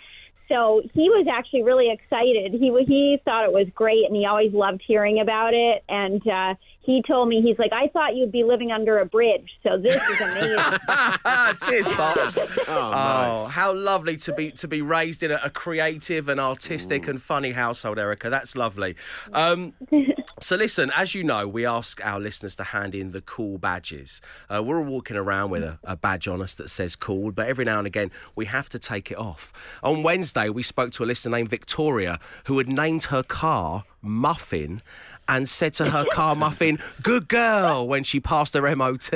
So 0.48 0.82
he 0.94 1.08
was 1.08 1.26
actually 1.30 1.62
really 1.62 1.90
excited. 1.90 2.52
He 2.52 2.72
he 2.86 3.18
thought 3.24 3.44
it 3.44 3.52
was 3.52 3.66
great, 3.74 4.06
and 4.06 4.14
he 4.14 4.26
always 4.26 4.52
loved 4.52 4.82
hearing 4.86 5.20
about 5.20 5.54
it. 5.54 5.82
And 5.88 6.26
uh, 6.26 6.54
he 6.86 7.02
told 7.06 7.28
me, 7.28 7.42
he's 7.42 7.58
like, 7.58 7.72
I 7.72 7.88
thought 7.88 8.14
you'd 8.16 8.32
be 8.32 8.44
living 8.44 8.70
under 8.72 8.98
a 9.00 9.04
bridge. 9.04 9.50
So 9.66 9.76
this 9.76 10.00
is 10.10 10.20
amazing. 10.20 10.56
Cheers, 11.66 11.88
pops. 11.88 12.46
Oh, 12.68 12.90
nice. 12.90 13.52
how 13.52 13.72
lovely 13.72 14.16
to 14.18 14.32
be 14.32 14.50
to 14.52 14.66
be 14.68 14.82
raised 14.82 15.22
in 15.22 15.30
a, 15.30 15.40
a 15.44 15.50
creative 15.50 16.28
and 16.28 16.40
artistic 16.40 17.02
Mm. 17.02 17.08
and 17.08 17.22
funny 17.22 17.52
household, 17.52 17.98
Erica. 17.98 18.30
That's 18.30 18.54
lovely. 18.56 18.96
Um, 19.32 19.72
so 20.40 20.56
listen, 20.56 20.90
as 20.96 21.14
you 21.14 21.22
know, 21.24 21.46
we 21.48 21.64
ask 21.66 22.04
our 22.04 22.18
listeners 22.20 22.54
to 22.56 22.64
hand 22.64 22.94
in 22.94 23.12
the 23.12 23.20
cool 23.20 23.58
badges. 23.58 24.20
Uh, 24.48 24.62
we're 24.62 24.78
all 24.78 24.84
walking 24.84 25.16
around 25.16 25.50
with 25.50 25.62
a, 25.62 25.78
a 25.84 25.96
badge 25.96 26.28
on 26.28 26.40
us 26.42 26.54
that 26.54 26.70
says 26.70 26.96
cool, 26.96 27.30
but 27.32 27.48
every 27.48 27.64
now 27.64 27.78
and 27.78 27.86
again 27.86 28.10
we 28.34 28.44
have 28.46 28.68
to 28.70 28.78
take 28.78 29.10
it 29.10 29.18
off. 29.18 29.52
On 29.82 30.02
Wednesday, 30.02 30.48
we 30.48 30.62
spoke 30.62 30.92
to 30.92 31.04
a 31.04 31.06
listener 31.06 31.32
named 31.36 31.48
Victoria 31.48 32.18
who 32.46 32.58
had 32.58 32.68
named 32.68 33.04
her 33.04 33.22
car 33.22 33.84
Muffin. 34.02 34.82
And 35.28 35.48
said 35.48 35.74
to 35.74 35.90
her 35.90 36.04
car 36.12 36.34
muffin, 36.44 36.78
"Good 37.02 37.28
girl," 37.28 37.88
when 37.88 38.04
she 38.04 38.20
passed 38.20 38.54
her 38.54 38.76
MOT. 38.76 39.12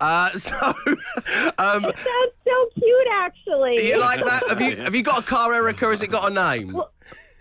Uh, 0.00 0.30
so, 0.36 0.56
um, 1.58 1.82
That's 1.82 2.34
so 2.44 2.70
cute, 2.74 3.08
actually. 3.14 3.76
Do 3.76 3.82
you 3.84 4.00
like 4.00 4.24
that? 4.24 4.42
Have 4.48 4.60
you 4.60 4.76
have 4.76 4.94
you 4.94 5.02
got 5.02 5.20
a 5.20 5.26
car, 5.26 5.54
Erica? 5.54 5.86
Has 5.86 6.02
it 6.02 6.08
got 6.10 6.30
a 6.30 6.34
name? 6.34 6.72
Well, 6.72 6.90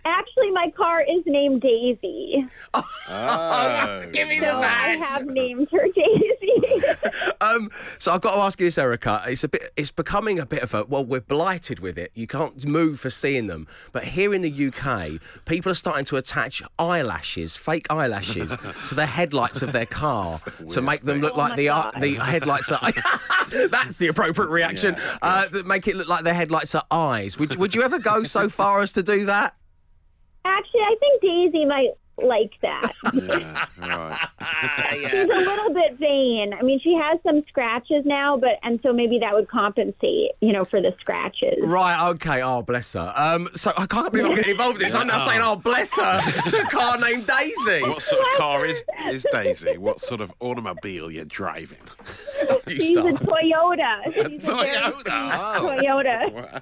Actually, 0.07 0.51
my 0.51 0.71
car 0.77 1.01
is 1.01 1.23
named 1.25 1.61
Daisy. 1.61 2.45
Oh, 3.07 4.03
Give 4.13 4.27
me 4.27 4.39
the 4.39 4.45
So 4.45 4.59
I 4.59 4.95
have 4.97 5.25
named 5.25 5.67
her 5.71 5.87
Daisy. 5.87 6.31
Um, 7.41 7.69
so 7.99 8.11
I've 8.11 8.21
got 8.21 8.35
to 8.35 8.41
ask 8.41 8.59
you 8.59 8.67
this, 8.67 8.77
Erica. 8.77 9.21
It's 9.27 9.43
a 9.43 9.47
bit. 9.47 9.71
It's 9.75 9.91
becoming 9.91 10.39
a 10.39 10.45
bit 10.45 10.63
of 10.63 10.73
a. 10.73 10.83
Well, 10.85 11.05
we're 11.05 11.19
blighted 11.21 11.79
with 11.79 11.97
it. 11.97 12.11
You 12.15 12.27
can't 12.27 12.65
move 12.65 12.99
for 12.99 13.09
seeing 13.09 13.47
them. 13.47 13.67
But 13.91 14.03
here 14.03 14.33
in 14.33 14.41
the 14.41 14.67
UK, 14.67 15.21
people 15.45 15.71
are 15.71 15.75
starting 15.75 16.05
to 16.05 16.17
attach 16.17 16.63
eyelashes, 16.79 17.55
fake 17.55 17.85
eyelashes, 17.89 18.55
to 18.87 18.95
the 18.95 19.05
headlights 19.05 19.61
of 19.61 19.73
their 19.73 19.85
car 19.85 20.39
to 20.69 20.81
make 20.81 21.01
them 21.03 21.21
look 21.21 21.33
Oh 21.35 21.39
like 21.39 21.55
the 21.55 21.69
uh, 21.69 21.91
the 21.99 22.15
headlights 22.15 22.71
are. 22.71 22.79
That's 23.69 23.97
the 23.97 24.07
appropriate 24.07 24.49
reaction. 24.49 24.95
uh, 25.21 25.47
that 25.49 25.67
make 25.67 25.87
it 25.87 25.95
look 25.95 26.07
like 26.07 26.23
their 26.23 26.33
headlights 26.33 26.73
are 26.73 26.85
eyes. 26.89 27.37
Would 27.37 27.57
Would 27.57 27.75
you 27.75 27.83
ever 27.83 27.99
go 27.99 28.23
so 28.23 28.49
far 28.49 28.79
as 28.79 28.91
to 28.93 29.03
do 29.03 29.25
that? 29.25 29.55
Actually, 30.45 30.81
I 30.81 30.95
think 30.99 31.21
Daisy 31.21 31.65
might 31.65 31.89
like 32.21 32.53
that. 32.61 32.91
Yeah, 33.15 33.65
right. 33.79 34.27
She's 35.11 35.23
a 35.23 35.25
little 35.25 35.73
bit 35.73 35.97
vain. 35.99 36.53
I 36.57 36.61
mean, 36.61 36.79
she 36.79 36.93
has 36.95 37.19
some 37.23 37.43
scratches 37.47 38.05
now, 38.05 38.37
but 38.37 38.59
and 38.63 38.79
so 38.83 38.93
maybe 38.93 39.19
that 39.19 39.33
would 39.33 39.47
compensate, 39.49 40.31
you 40.41 40.51
know, 40.51 40.65
for 40.65 40.81
the 40.81 40.93
scratches. 40.99 41.55
Right, 41.61 42.09
okay. 42.09 42.41
Oh, 42.41 42.61
bless 42.61 42.93
her. 42.93 43.13
Um, 43.15 43.49
so 43.55 43.73
I 43.77 43.85
can't 43.85 44.11
believe 44.11 44.25
I'm 44.29 44.35
getting 44.35 44.51
involved 44.51 44.79
in 44.81 44.87
this. 44.87 44.95
I'm 44.95 45.07
now 45.07 45.25
saying, 45.25 45.41
oh, 45.41 45.55
bless 45.55 45.95
her, 45.95 46.19
to 46.49 46.57
a 46.57 46.69
car 46.69 46.97
named 46.97 47.27
Daisy. 47.27 47.81
What 47.83 48.01
sort 48.01 48.21
of 48.21 48.27
car 48.37 48.65
is, 48.65 48.83
is 49.07 49.25
Daisy? 49.31 49.77
What 49.77 50.01
sort 50.01 50.21
of 50.21 50.33
automobile 50.39 51.11
you're 51.11 51.25
driving? 51.25 51.79
You 52.67 52.79
She's 52.79 52.97
a. 52.97 53.01
Toyota. 53.01 54.03
She's 54.13 54.49
a 54.49 54.51
Toyota. 54.51 55.29
Oh. 55.33 55.75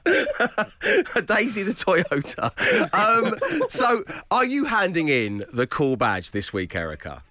Toyota. 0.06 1.26
Daisy 1.26 1.64
the 1.64 1.74
Toyota. 1.74 2.52
Um, 2.94 3.70
so, 3.70 4.04
are 4.32 4.46
you 4.46 4.66
handing 4.66 5.10
in 5.10 5.43
the 5.52 5.68
cool 5.68 5.96
badge 5.96 6.32
this 6.32 6.54
week, 6.54 6.76
Erica? 6.76 7.24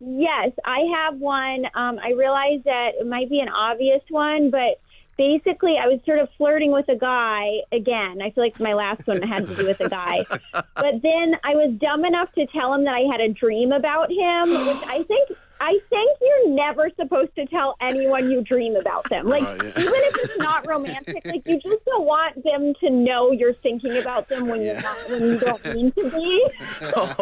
Yes, 0.00 0.50
I 0.64 0.80
have 0.96 1.18
one. 1.18 1.64
Um, 1.74 1.98
I 2.02 2.10
realize 2.10 2.60
that 2.64 2.92
it 2.98 3.06
might 3.06 3.30
be 3.30 3.38
an 3.38 3.48
obvious 3.48 4.02
one, 4.08 4.50
but 4.50 4.80
basically, 5.16 5.76
I 5.80 5.86
was 5.86 6.00
sort 6.04 6.18
of 6.18 6.28
flirting 6.36 6.72
with 6.72 6.88
a 6.88 6.96
guy 6.96 7.58
again. 7.70 8.20
I 8.20 8.30
feel 8.30 8.42
like 8.42 8.58
my 8.58 8.74
last 8.74 9.06
one 9.06 9.22
had 9.22 9.46
to 9.46 9.54
do 9.54 9.66
with 9.66 9.80
a 9.80 9.88
guy. 9.88 10.24
but 10.52 11.02
then 11.02 11.36
I 11.44 11.54
was 11.54 11.76
dumb 11.80 12.04
enough 12.04 12.32
to 12.32 12.46
tell 12.46 12.74
him 12.74 12.84
that 12.84 12.94
I 12.94 13.02
had 13.10 13.20
a 13.20 13.28
dream 13.28 13.70
about 13.70 14.10
him, 14.10 14.66
which 14.66 14.82
I 14.88 15.04
think. 15.06 15.38
I 15.62 15.78
think 15.90 16.18
you're 16.20 16.48
never 16.50 16.90
supposed 16.96 17.36
to 17.36 17.46
tell 17.46 17.76
anyone 17.80 18.28
you 18.32 18.42
dream 18.42 18.74
about 18.74 19.08
them. 19.08 19.28
Like, 19.28 19.44
Right, 19.44 19.62
yeah. 19.62 19.80
even 19.80 19.94
if 19.94 20.16
it's 20.16 20.38
not 20.38 20.66
romantic, 20.66 21.24
like 21.24 21.46
you 21.46 21.60
just 21.60 21.84
don't 21.84 22.04
want 22.04 22.42
them 22.42 22.74
to 22.80 22.90
know 22.90 23.30
you're 23.30 23.54
thinking 23.54 23.96
about 23.98 24.28
them 24.28 24.48
when 24.48 24.62
you're 24.62 24.80
not, 24.80 24.96
when 25.08 25.22
you 25.22 25.38
don't 25.38 25.64
mean 25.72 25.92
to 25.92 26.10
be. 26.10 26.46
Oh, 26.94 27.14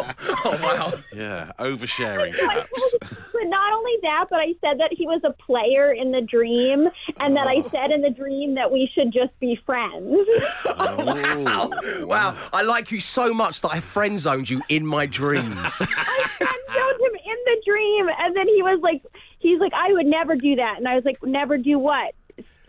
oh, 0.45 0.59
wow. 0.61 0.91
Yeah, 1.13 1.51
oversharing 1.59 2.35
So 2.35 2.43
I 2.45 2.47
perhaps. 2.47 2.69
told- 2.99 3.17
but 3.31 3.43
not 3.47 3.73
only 3.73 3.93
that, 4.01 4.25
but 4.29 4.39
I 4.39 4.53
said 4.59 4.79
that 4.79 4.91
he 4.91 5.05
was 5.05 5.21
a 5.23 5.31
player 5.31 5.91
in 5.91 6.11
the 6.11 6.21
dream, 6.21 6.89
and 7.19 7.35
that 7.37 7.47
I 7.47 7.57
oh. 7.63 7.69
said 7.69 7.91
in 7.91 8.01
the 8.01 8.09
dream 8.09 8.55
that 8.55 8.71
we 8.71 8.89
should 8.93 9.13
just 9.13 9.37
be 9.39 9.55
friends. 9.65 10.17
Oh, 10.65 11.69
Wow. 12.05 12.35
I 12.51 12.63
like 12.63 12.91
you 12.91 12.99
so 12.99 13.33
much 13.33 13.61
that 13.61 13.69
I 13.71 13.79
friend 13.79 14.19
zoned 14.19 14.49
you 14.49 14.61
in 14.67 14.85
my 14.85 15.05
dreams. 15.05 15.81
I 17.51 17.61
showed 17.65 17.73
him 17.73 18.05
in 18.05 18.05
the 18.05 18.09
dream, 18.09 18.09
and 18.19 18.35
then 18.35 18.47
he 18.47 18.63
was 18.63 18.79
like, 18.81 19.03
he's 19.39 19.59
like, 19.59 19.73
I 19.73 19.93
would 19.93 20.05
never 20.05 20.35
do 20.35 20.55
that, 20.55 20.77
and 20.77 20.87
I 20.87 20.95
was 20.95 21.05
like, 21.05 21.21
never 21.23 21.57
do 21.57 21.79
what? 21.79 22.13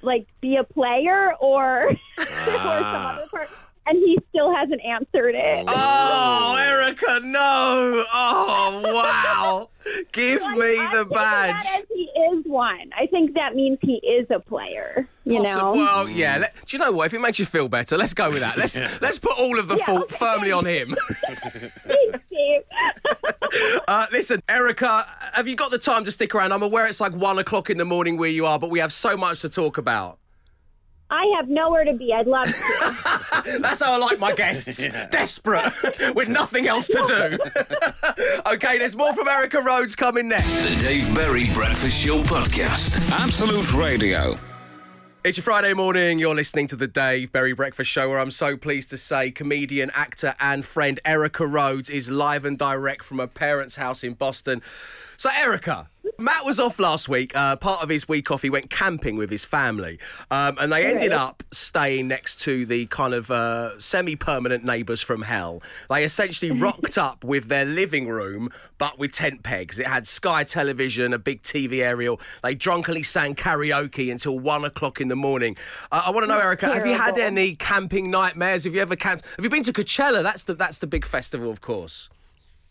Like 0.03 0.27
be 0.41 0.57
a 0.57 0.65
player 0.65 1.33
or 1.41 1.91
or 1.91 1.97
some 2.19 2.27
ah. 2.29 3.17
other 3.17 3.29
part? 3.29 3.49
And 3.85 3.99
he 3.99 4.17
still 4.29 4.55
hasn't 4.55 4.81
answered 4.85 5.35
it. 5.35 5.65
oh, 5.69 6.57
Erica, 6.57 7.21
no. 7.25 8.05
Oh, 8.15 8.81
wow. 8.85 9.69
Give 10.12 10.39
So 10.39 10.47
I- 10.47 10.55
me 10.55 10.79
I'm 10.79 10.97
the 10.97 11.05
badge. 11.05 11.62
That 11.65 11.81
as 11.81 11.85
he 11.93 12.05
is 12.05 12.45
one. 12.47 12.91
I 12.97 13.07
think 13.07 13.35
that 13.35 13.57
means 13.57 13.79
he 13.83 13.95
is 13.97 14.27
a 14.31 14.39
player. 14.39 15.09
You 15.25 15.41
Possi- 15.41 15.57
know. 15.57 15.73
Well, 15.73 16.09
yeah. 16.09 16.39
Let, 16.39 16.55
do 16.67 16.77
you 16.77 16.85
know 16.85 16.93
what? 16.93 17.07
If 17.07 17.15
it 17.15 17.21
makes 17.21 17.41
you 17.41 17.45
feel 17.45 17.69
better, 17.69 17.97
let's 17.99 18.15
go 18.15 18.31
with 18.31 18.41
that. 18.41 18.57
Let's 18.57 18.79
let's 19.01 19.19
put 19.19 19.37
all 19.39 19.59
of 19.59 19.67
the 19.67 19.77
Yeah, 19.77 19.87
fault 19.87 20.03
okay. 20.05 20.17
firmly 20.17 20.53
on 20.53 20.65
him. 20.65 20.95
Thanks, 21.85 22.19
Dave. 22.31 22.62
Uh, 23.89 24.07
listen, 24.12 24.43
Erica, 24.49 25.07
have 25.33 25.47
you 25.49 25.57
got 25.57 25.71
the 25.73 25.79
time 25.79 26.05
to 26.05 26.11
stick 26.12 26.35
around? 26.35 26.53
I'm 26.53 26.62
aware 26.62 26.87
it's 26.87 27.01
like 27.01 27.15
one 27.15 27.39
o'clock 27.39 27.69
in 27.71 27.79
the 27.79 27.85
morning 27.85 28.17
where 28.17 28.31
you 28.31 28.47
are, 28.47 28.59
but 28.59 28.71
we 28.71 28.79
have 28.79 28.93
so 28.93 29.17
much 29.17 29.41
to 29.43 29.49
talk 29.49 29.79
about. 29.79 30.19
I 31.12 31.31
have 31.37 31.50
nowhere 31.50 31.85
to 31.85 31.92
be. 31.92 32.11
I'd 32.11 32.26
love 32.26 32.47
to. 32.47 33.59
That's 33.61 33.83
how 33.83 33.92
I 33.92 33.99
like 33.99 34.19
my 34.19 34.33
guests. 34.33 34.78
Desperate, 35.11 35.71
with 36.14 36.31
nothing 36.31 36.66
else 36.66 36.87
to 36.87 37.04
do. 37.07 38.40
okay, 38.50 38.78
there's 38.78 38.97
more 38.97 39.12
from 39.12 39.28
Erica 39.28 39.61
Rhodes 39.61 39.95
coming 39.95 40.28
next. 40.28 40.50
The 40.50 40.81
Dave 40.81 41.14
Berry 41.14 41.50
Breakfast 41.50 42.02
Show 42.02 42.23
Podcast. 42.23 43.11
Absolute 43.11 43.75
Radio. 43.75 44.38
It's 45.23 45.37
your 45.37 45.45
Friday 45.45 45.75
morning. 45.75 46.19
You're 46.19 46.35
listening 46.35 46.66
to 46.69 46.76
the 46.76 46.88
Dave 46.88 47.31
Berry 47.31 47.52
Breakfast 47.52 47.90
Show, 47.90 48.09
where 48.09 48.19
I'm 48.19 48.31
so 48.31 48.57
pleased 48.57 48.88
to 48.90 48.97
say 48.97 49.31
comedian, 49.31 49.90
actor, 49.95 50.35
and 50.40 50.64
friend 50.64 50.99
Erica 51.04 51.47
Rhodes 51.47 51.90
is 51.90 52.11
live 52.11 52.47
and 52.47 52.59
direct 52.59 53.04
from 53.04 53.19
her 53.19 53.26
parents' 53.26 53.76
house 53.76 54.02
in 54.02 54.14
Boston. 54.14 54.62
So, 55.23 55.31
Erica, 55.33 55.88
Matt 56.19 56.45
was 56.45 56.59
off 56.59 56.81
last 56.81 57.09
week. 57.09 57.37
Uh, 57.37 57.55
part 57.55 57.81
of 57.81 57.88
his 57.88 58.09
week 58.09 58.33
off, 58.33 58.43
he 58.43 58.50
went 58.50 58.71
camping 58.71 59.14
with 59.14 59.31
his 59.31 59.45
family, 59.45 60.00
um, 60.33 60.57
and 60.59 60.73
they 60.73 60.85
ended 60.85 61.12
up 61.12 61.45
staying 61.52 62.09
next 62.09 62.41
to 62.41 62.67
the 62.67 62.87
kind 62.87 63.14
of 63.14 63.31
uh, 63.31 63.79
semi-permanent 63.79 64.64
neighbours 64.64 65.00
from 65.00 65.23
hell. 65.23 65.62
They 65.88 66.02
essentially 66.02 66.50
rocked 66.61 66.99
up 66.99 67.23
with 67.23 67.47
their 67.47 67.64
living 67.64 68.09
room, 68.09 68.50
but 68.79 68.99
with 68.99 69.12
tent 69.12 69.45
pegs. 69.45 69.79
It 69.79 69.87
had 69.87 70.09
Sky 70.09 70.43
Television, 70.43 71.12
a 71.12 71.21
big 71.21 71.45
TV 71.45 71.85
aerial. 71.85 72.19
They 72.43 72.57
drunkenly 72.57 73.05
sang 73.05 73.37
karaoke 73.37 74.11
until 74.11 74.41
one 74.41 74.64
o'clock 74.64 75.00
in 75.00 75.07
the 75.07 75.14
morning. 75.14 75.57
Uh, 75.93 76.02
I 76.05 76.11
want 76.11 76.25
to 76.25 76.33
know, 76.33 76.41
Erica, 76.41 76.75
have 76.75 76.85
you 76.85 76.95
had 76.95 77.17
any 77.17 77.55
camping 77.55 78.11
nightmares? 78.11 78.64
Have 78.64 78.75
you 78.75 78.81
ever 78.81 78.97
camped? 78.97 79.25
Have 79.37 79.45
you 79.45 79.50
been 79.50 79.62
to 79.62 79.73
Coachella? 79.73 80.25
That's 80.25 80.43
the 80.43 80.55
that's 80.55 80.81
the 80.81 80.88
big 80.88 81.07
festival, 81.07 81.49
of 81.49 81.61
course. 81.61 82.11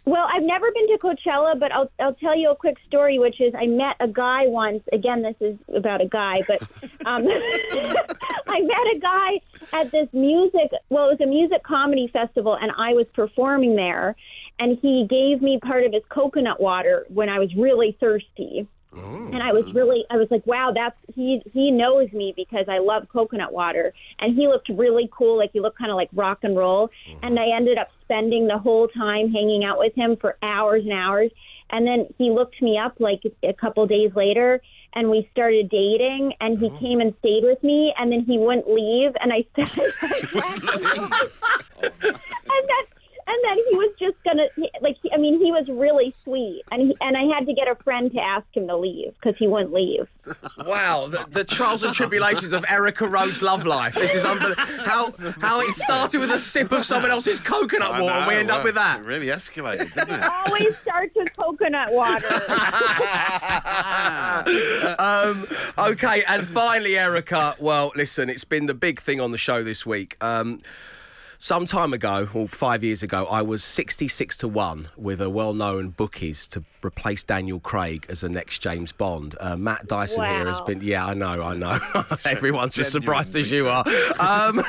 Well, 0.05 0.27
I've 0.33 0.43
never 0.43 0.71
been 0.71 0.87
to 0.87 0.97
Coachella, 0.97 1.59
but 1.59 1.71
I'll 1.71 1.91
I'll 1.99 2.15
tell 2.15 2.35
you 2.35 2.49
a 2.49 2.55
quick 2.55 2.77
story, 2.87 3.19
which 3.19 3.39
is 3.39 3.53
I 3.57 3.67
met 3.67 3.97
a 3.99 4.07
guy 4.07 4.47
once. 4.47 4.81
Again, 4.91 5.21
this 5.21 5.35
is 5.39 5.57
about 5.75 6.01
a 6.01 6.07
guy, 6.07 6.41
but 6.47 6.61
um, 7.05 7.27
I 8.47 8.61
met 8.61 8.95
a 8.95 8.99
guy 8.99 9.41
at 9.73 9.91
this 9.91 10.07
music. 10.11 10.71
Well, 10.89 11.09
it 11.09 11.19
was 11.19 11.21
a 11.21 11.27
music 11.27 11.63
comedy 11.63 12.09
festival, 12.11 12.57
and 12.59 12.71
I 12.75 12.93
was 12.93 13.05
performing 13.13 13.75
there, 13.75 14.15
and 14.59 14.77
he 14.81 15.05
gave 15.07 15.41
me 15.41 15.59
part 15.59 15.85
of 15.85 15.93
his 15.93 16.03
coconut 16.09 16.59
water 16.59 17.05
when 17.09 17.29
I 17.29 17.37
was 17.37 17.53
really 17.55 17.95
thirsty. 17.99 18.67
Oh. 18.93 19.29
And 19.31 19.41
I 19.41 19.53
was 19.53 19.63
really, 19.73 20.03
I 20.09 20.17
was 20.17 20.27
like, 20.29 20.45
wow, 20.45 20.73
that's 20.75 20.97
he. 21.15 21.41
He 21.53 21.71
knows 21.71 22.11
me 22.11 22.33
because 22.35 22.65
I 22.67 22.79
love 22.79 23.07
coconut 23.11 23.53
water, 23.53 23.93
and 24.19 24.35
he 24.35 24.47
looked 24.47 24.67
really 24.67 25.09
cool. 25.15 25.37
Like 25.37 25.51
he 25.53 25.61
looked 25.61 25.77
kind 25.77 25.91
of 25.91 25.95
like 25.95 26.09
rock 26.13 26.39
and 26.43 26.57
roll. 26.57 26.85
Uh-huh. 26.85 27.19
And 27.23 27.39
I 27.39 27.55
ended 27.55 27.77
up 27.77 27.87
spending 28.03 28.47
the 28.47 28.57
whole 28.57 28.89
time 28.89 29.31
hanging 29.31 29.63
out 29.63 29.79
with 29.79 29.95
him 29.95 30.17
for 30.19 30.35
hours 30.43 30.83
and 30.83 30.91
hours. 30.91 31.31
And 31.69 31.87
then 31.87 32.07
he 32.17 32.31
looked 32.31 32.61
me 32.61 32.77
up 32.77 32.95
like 32.99 33.21
a 33.43 33.53
couple 33.53 33.87
days 33.87 34.11
later, 34.13 34.61
and 34.93 35.09
we 35.09 35.29
started 35.31 35.69
dating. 35.69 36.33
And 36.41 36.59
he 36.59 36.69
oh. 36.69 36.77
came 36.79 36.99
and 36.99 37.13
stayed 37.19 37.43
with 37.43 37.63
me, 37.63 37.93
and 37.97 38.11
then 38.11 38.25
he 38.25 38.37
wouldn't 38.37 38.67
leave. 38.67 39.15
And 39.21 39.31
I 39.31 39.45
said, 39.55 39.71
and 41.81 42.67
then 42.67 42.85
and 43.31 43.43
then 43.43 43.57
he 43.69 43.75
was 43.77 43.91
just 43.99 44.15
gonna 44.23 44.47
like 44.81 44.97
he- 45.01 45.11
I 45.11 45.17
mean 45.17 45.39
he 45.39 45.51
was 45.51 45.67
really 45.69 46.13
sweet 46.23 46.63
and 46.71 46.81
he, 46.81 46.97
and 47.01 47.15
I 47.15 47.23
had 47.33 47.45
to 47.45 47.53
get 47.53 47.67
a 47.67 47.75
friend 47.75 48.11
to 48.11 48.19
ask 48.19 48.45
him 48.53 48.67
to 48.67 48.77
leave 48.77 49.13
because 49.15 49.35
he 49.37 49.47
wouldn't 49.47 49.73
leave. 49.73 50.07
Wow, 50.65 51.07
the, 51.07 51.25
the 51.31 51.43
trials 51.43 51.83
and 51.83 51.93
tribulations 51.93 52.53
of 52.53 52.63
Erica 52.69 53.07
Rhodes' 53.07 53.41
love 53.41 53.65
life. 53.65 53.95
This 53.95 54.13
is 54.13 54.23
unbelievable. 54.23 54.63
How 54.83 55.11
how 55.39 55.59
it 55.61 55.73
started 55.73 56.19
with 56.19 56.31
a 56.31 56.39
sip 56.39 56.71
of 56.71 56.85
someone 56.85 57.11
else's 57.11 57.39
coconut 57.39 57.91
I 57.91 58.01
water, 58.01 58.15
and 58.15 58.27
we 58.27 58.33
know, 58.35 58.39
end 58.39 58.51
up 58.51 58.63
with 58.63 58.75
that. 58.75 58.99
It 58.99 59.05
really 59.05 59.27
escalated, 59.27 59.93
didn't 59.93 60.19
it? 60.19 60.25
Always 60.25 60.77
starts 60.77 61.15
with 61.15 61.35
coconut 61.35 61.91
water. 61.91 62.27
um, 64.99 65.47
okay, 65.77 66.23
and 66.27 66.47
finally, 66.47 66.97
Erica. 66.97 67.55
Well, 67.59 67.91
listen, 67.95 68.29
it's 68.29 68.43
been 68.45 68.67
the 68.67 68.73
big 68.73 69.01
thing 69.01 69.19
on 69.19 69.31
the 69.31 69.37
show 69.37 69.63
this 69.63 69.85
week. 69.85 70.15
Um, 70.23 70.61
some 71.41 71.65
time 71.65 71.91
ago, 71.91 72.29
or 72.35 72.47
five 72.47 72.83
years 72.83 73.01
ago, 73.01 73.25
I 73.25 73.41
was 73.41 73.63
66 73.63 74.37
to 74.37 74.47
1 74.47 74.89
with 74.95 75.21
a 75.21 75.29
well 75.29 75.55
known 75.55 75.89
bookies 75.89 76.47
to 76.49 76.63
replace 76.85 77.23
Daniel 77.23 77.59
Craig 77.59 78.05
as 78.09 78.21
the 78.21 78.29
next 78.29 78.59
James 78.59 78.91
Bond. 78.91 79.35
Uh, 79.39 79.57
Matt 79.57 79.87
Dyson 79.87 80.23
here 80.23 80.45
has 80.45 80.61
been, 80.61 80.81
yeah, 80.81 81.03
I 81.03 81.15
know, 81.15 81.41
I 81.41 81.55
know. 81.55 81.79
Everyone's 82.25 82.77
as 82.77 82.91
surprised 82.91 83.35
as 83.35 83.51
you 83.51 83.67
are. 83.67 83.83
Um, 84.21 84.61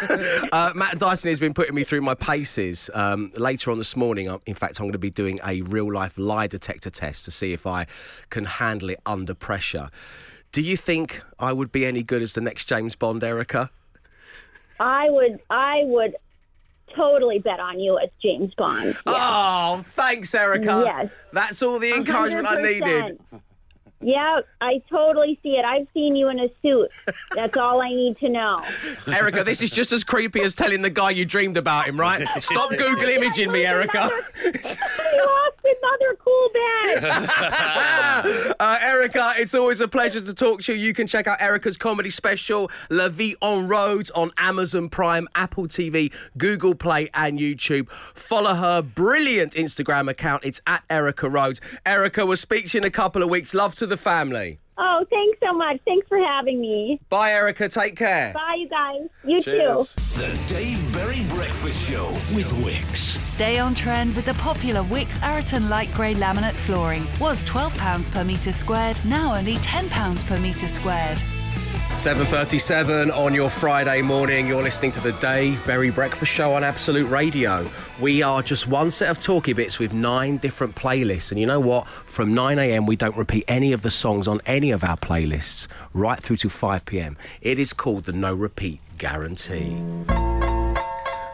uh, 0.53 0.73
Matt 0.75 0.99
Dyson 0.99 1.29
has 1.29 1.39
been 1.39 1.53
putting 1.53 1.75
me 1.75 1.85
through 1.85 2.01
my 2.01 2.15
paces. 2.15 2.89
Um, 2.95 3.33
later 3.37 3.71
on 3.71 3.77
this 3.77 3.97
morning, 3.97 4.35
in 4.47 4.55
fact, 4.55 4.81
I'm 4.81 4.85
going 4.85 4.93
to 4.93 4.99
be 4.99 5.11
doing 5.11 5.41
a 5.47 5.61
real 5.63 5.93
life 5.93 6.17
lie 6.17 6.47
detector 6.47 6.89
test 6.89 7.27
to 7.27 7.31
see 7.31 7.53
if 7.53 7.67
I 7.67 7.87
can 8.31 8.45
handle 8.45 8.89
it 8.89 9.01
under 9.05 9.35
pressure. 9.35 9.91
Do 10.53 10.63
you 10.63 10.77
think 10.77 11.23
I 11.39 11.53
would 11.53 11.71
be 11.71 11.85
any 11.85 12.03
good 12.03 12.23
as 12.23 12.33
the 12.33 12.41
next 12.41 12.65
James 12.65 12.97
Bond, 12.97 13.23
Erica? 13.23 13.71
I 14.81 15.11
would 15.11 15.41
I 15.51 15.83
would 15.85 16.17
totally 16.97 17.39
bet 17.39 17.61
on 17.61 17.81
you 17.81 17.99
as 17.99 18.09
James 18.23 18.53
Bond. 18.57 18.97
Yeah. 19.07 19.13
Oh, 19.77 19.83
thanks, 19.85 20.35
Erica. 20.35 20.83
Yes. 20.85 21.11
That's 21.33 21.63
all 21.63 21.79
the 21.79 21.93
encouragement 21.95 22.47
I 22.47 22.63
needed. 22.63 23.21
100%. 24.03 24.13
Yeah, 24.13 24.41
I 24.61 24.83
totally 24.91 25.39
see 25.43 25.51
it. 25.51 25.65
I've 25.65 25.87
seen 25.95 26.17
you 26.17 26.29
in 26.29 26.39
a 26.39 26.49
suit. 26.63 26.89
That's 27.35 27.57
all 27.57 27.81
I 27.81 27.89
need 27.91 28.19
to 28.19 28.29
know. 28.29 28.61
Erica, 29.07 29.45
this 29.45 29.63
is 29.63 29.71
just 29.71 29.93
as 29.93 30.05
creepy 30.05 30.43
as 30.43 30.55
telling 30.55 30.83
the 30.83 30.91
guy 30.91 31.11
you 31.11 31.25
dreamed 31.25 31.57
about 31.57 31.87
him, 31.87 31.99
right? 31.99 32.27
Stop 32.41 32.71
Google 32.77 33.09
imaging 33.09 33.51
me, 33.53 33.65
Erica. 33.65 34.11
You 35.15 35.27
lost 35.27 35.59
another 35.65 36.17
cool 36.25 36.49
bag. 36.55 37.05
Uh, 38.59 38.79
Erica, 38.81 39.35
it's 39.37 39.55
always 39.55 39.81
a 39.81 39.89
pleasure 39.89 40.21
to 40.21 40.33
talk 40.35 40.63
to 40.63 40.75
you. 40.75 40.79
You 40.87 40.95
can 40.95 41.07
check 41.07 41.27
out 41.27 41.41
Erica's 41.41 41.77
comedy 41.77 42.09
special, 42.11 42.71
La 42.91 43.09
Vie 43.09 43.35
en 43.43 43.69
Rhodes, 43.69 44.11
on 44.13 44.31
Amazon 44.39 44.89
Prime, 44.89 45.29
Apple 45.35 45.65
TV, 45.67 46.13
Google 46.39 46.75
Play, 46.75 47.11
and 47.15 47.39
YouTube. 47.39 47.91
Follow 48.15 48.55
her 48.55 48.81
brilliant 48.83 49.55
Instagram 49.55 50.09
account. 50.09 50.45
It's 50.45 50.61
at 50.67 50.83
Erica 50.89 51.29
Rhodes. 51.29 51.61
Erica, 51.85 52.25
we'll 52.25 52.37
speak 52.37 52.69
to 52.69 52.79
you 52.79 52.83
in 52.83 52.87
a 52.87 52.91
couple 52.91 53.23
of 53.23 53.29
weeks. 53.29 53.53
Love 53.55 53.75
to 53.77 53.87
the 53.87 53.92
family. 53.97 54.59
Oh, 54.79 55.05
thanks 55.11 55.39
so 55.43 55.53
much. 55.53 55.79
Thanks 55.85 56.09
for 56.09 56.19
having 56.19 56.61
me. 56.61 56.99
Bye, 57.09 57.33
Erica. 57.33 57.69
Take 57.69 57.95
care. 57.95 58.33
Bye, 58.33 58.57
you 58.59 58.69
guys. 58.69 59.09
You 59.25 59.43
Cheers. 59.43 59.95
too. 59.95 60.21
The 60.21 60.55
Dave 60.55 60.93
Berry 60.93 61.25
Breakfast 61.29 61.89
Show 61.91 62.09
with 62.35 62.51
Wickes. 62.65 63.19
Stay 63.35 63.59
on 63.59 63.75
trend 63.75 64.15
with 64.17 64.25
the 64.25 64.35
popular 64.35 64.83
Wickes 64.83 65.23
Araton 65.23 65.69
Light 65.69 65.93
Grey 65.95 66.15
Laminate 66.15 66.55
flooring. 66.55 67.07
Was 67.21 67.45
£12 67.45 68.11
per 68.11 68.25
metre 68.25 68.53
squared, 68.53 69.03
now 69.05 69.35
only 69.37 69.57
£10 69.57 70.27
per 70.27 70.39
metre 70.41 70.69
squared. 70.69 71.23
7.37 71.93 73.15
on 73.15 73.35
your 73.35 73.51
Friday 73.51 74.01
morning. 74.01 74.47
You're 74.47 74.63
listening 74.63 74.91
to 74.93 75.01
the 75.01 75.13
Dave 75.13 75.65
Berry 75.67 75.91
Breakfast 75.91 76.33
Show 76.33 76.55
on 76.55 76.65
Absolute 76.65 77.07
Radio. 77.09 77.71
We 78.01 78.23
are 78.23 78.43
just 78.43 78.67
one 78.67 78.91
set 78.91 79.11
of 79.11 79.21
talkie 79.21 79.53
bits 79.53 79.79
with 79.79 79.93
nine 79.93 80.39
different 80.39 80.75
playlists. 80.75 81.31
And 81.31 81.39
you 81.39 81.47
know 81.47 81.61
what? 81.61 81.87
From 82.07 82.35
9am, 82.35 82.87
we 82.89 82.97
don't 82.97 83.17
repeat 83.17 83.45
any 83.47 83.73
of 83.73 83.83
the 83.83 83.91
songs 83.91 84.27
on 84.27 84.41
any 84.47 84.71
of 84.71 84.83
our 84.83 84.97
playlists 84.97 85.69
right 85.93 86.21
through 86.21 86.37
to 86.37 86.49
5pm. 86.49 87.15
It 87.43 87.59
is 87.59 87.73
called 87.75 88.05
the 88.05 88.13
No 88.13 88.35
Repeat 88.35 88.81
Guarantee. 88.97 89.77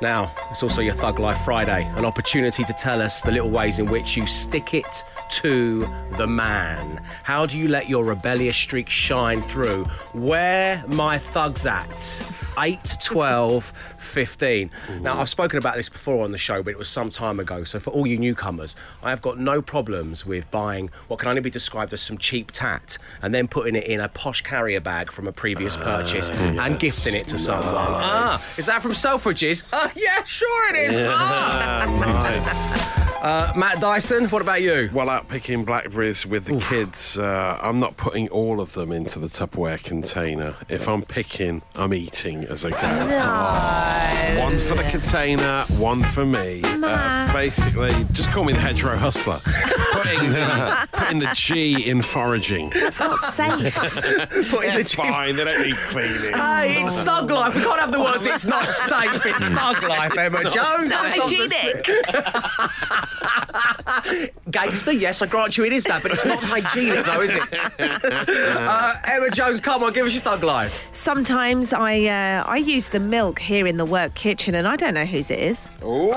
Now, 0.01 0.33
it's 0.51 0.63
also 0.63 0.81
your 0.81 0.95
Thug 0.95 1.19
Life 1.19 1.39
Friday, 1.39 1.85
an 1.97 2.05
opportunity 2.05 2.63
to 2.63 2.73
tell 2.73 3.03
us 3.03 3.23
the 3.23 3.33
little 3.33 3.51
ways 3.51 3.81
in 3.81 3.91
which 3.91 4.17
you 4.17 4.27
stick 4.27 4.73
it 4.73 5.05
to 5.31 5.89
the 6.17 6.27
man. 6.27 7.03
How 7.25 7.47
do 7.47 7.59
you 7.59 7.67
let 7.69 7.89
your 7.89 8.05
rebellious 8.05 8.57
streak 8.57 8.89
shine 8.89 9.43
through? 9.43 9.85
Where 10.13 10.85
my 10.87 11.19
thugs 11.19 11.67
at? 11.67 12.33
8, 12.59 12.97
12, 13.03 13.73
15. 13.99 14.71
Now, 15.01 15.21
I've 15.21 15.29
spoken 15.29 15.59
about 15.59 15.77
this 15.77 15.89
before 15.89 16.25
on 16.25 16.33
the 16.33 16.39
show, 16.39 16.63
but 16.63 16.71
it 16.71 16.79
was 16.79 16.89
some 16.89 17.11
time 17.11 17.39
ago. 17.41 17.65
So, 17.65 17.79
for 17.79 17.91
all 17.91 18.07
you 18.07 18.19
newcomers, 18.19 18.75
I 19.03 19.11
have 19.11 19.21
got 19.21 19.39
no 19.39 19.61
problems 19.61 20.25
with 20.25 20.51
buying 20.51 20.91
what 21.09 21.19
can 21.19 21.29
only 21.29 21.41
be 21.41 21.51
described 21.51 21.93
as 21.93 22.01
some 22.01 22.19
cheap 22.19 22.51
tat 22.53 22.99
and 23.23 23.35
then 23.35 23.49
putting 23.49 23.77
it 23.77 23.85
in 23.85 24.01
a 24.01 24.09
posh 24.09 24.43
carrier 24.43 24.81
bag 24.81 25.11
from 25.13 25.27
a 25.27 25.33
previous 25.33 25.77
purchase 25.77 26.31
and 26.31 26.79
gifting 26.79 27.15
it 27.15 27.27
to 27.29 27.39
someone. 27.39 27.75
Ah, 27.75 28.37
is 28.57 28.67
that 28.67 28.81
from 28.81 28.93
Selfridges? 28.93 29.63
Yeah, 29.97 30.25
sure 30.25 30.75
it 30.75 30.91
is. 30.91 31.09
Ah. 31.11 32.95
Uh, 33.21 33.53
Matt 33.57 33.81
Dyson, 33.81 34.27
what 34.29 34.43
about 34.43 34.63
you? 34.63 34.91
Well, 34.93 35.09
out 35.11 35.29
picking 35.29 35.65
blackberries 35.65 36.25
with 36.25 36.45
the 36.45 36.61
kids, 36.61 37.19
uh, 37.19 37.59
I'm 37.61 37.81
not 37.81 37.97
putting 37.97 38.29
all 38.29 38.61
of 38.61 38.75
them 38.75 38.93
into 38.93 39.19
the 39.19 39.27
Tupperware 39.27 39.83
container. 39.83 40.55
If 40.69 40.89
I'm 40.89 41.03
picking, 41.03 41.63
I'm 41.75 41.93
eating 41.93 42.45
as 42.45 42.65
I 42.65 42.71
go. 42.71 44.41
One 44.41 44.57
for 44.59 44.77
the 44.77 44.85
container, 44.89 45.65
one 45.79 46.05
for 46.05 46.25
me. 46.25 46.63
Uh, 46.65 47.33
basically, 47.33 47.91
just 48.13 48.31
call 48.31 48.45
me 48.45 48.53
the 48.53 48.61
hedgerow 48.61 48.97
hustler. 48.97 49.41
putting, 49.93 50.31
uh, 50.35 50.87
putting 50.93 51.19
the 51.19 51.31
G 51.35 51.91
in 51.91 52.03
foraging. 52.03 52.71
It's 52.75 53.01
not 53.01 53.19
safe. 53.33 53.75
Putting 54.49 54.75
the 54.75 54.79
It's 54.81 54.95
fine, 54.95 55.35
they 55.37 55.45
don't 55.45 55.61
need 55.67 55.75
cleaning. 55.77 56.35
Hey, 56.35 56.81
it's 56.83 57.03
thug 57.03 57.31
life. 57.31 57.55
We 57.57 57.63
can't 57.63 57.81
have 57.81 57.91
the 57.93 58.01
words 58.01 58.25
it's 58.27 58.47
not 58.47 58.71
safe 58.71 59.27
in 59.27 59.33
thug 59.57 59.83
life, 59.83 60.17
Emma 60.17 60.45
Jones. 60.45 60.91
not 60.91 61.13
That's 61.13 61.15
the- 61.15 61.21
hygienic. 61.21 63.08
Gangster, 64.51 64.93
yes, 64.93 65.21
I 65.23 65.27
grant 65.27 65.57
you 65.57 65.65
it 65.65 65.73
is 65.73 65.85
that, 65.85 66.03
but 66.03 66.13
it's 66.13 66.25
not 66.25 66.39
hygienic 66.43 67.05
though, 67.05 67.21
is 67.21 67.31
it? 67.31 67.43
uh, 68.59 68.95
Emma 69.05 69.31
Jones, 69.31 69.61
come 69.61 69.83
on, 69.83 69.93
give 69.93 70.07
us 70.07 70.13
your 70.15 70.23
thug 70.23 70.43
life. 70.43 70.89
Sometimes 70.93 71.73
I 71.73 72.05
uh, 72.07 72.45
I 72.47 72.57
use 72.59 72.89
the 72.89 73.01
milk 73.01 73.39
here 73.39 73.67
in 73.67 73.77
the 73.77 73.85
work 73.85 74.15
kitchen, 74.15 74.55
and 74.55 74.67
I 74.69 74.77
don't 74.77 74.95
know 74.95 75.05
whose 75.05 75.31
it 75.31 75.41
is. 75.41 75.71
Oh, 75.83 76.13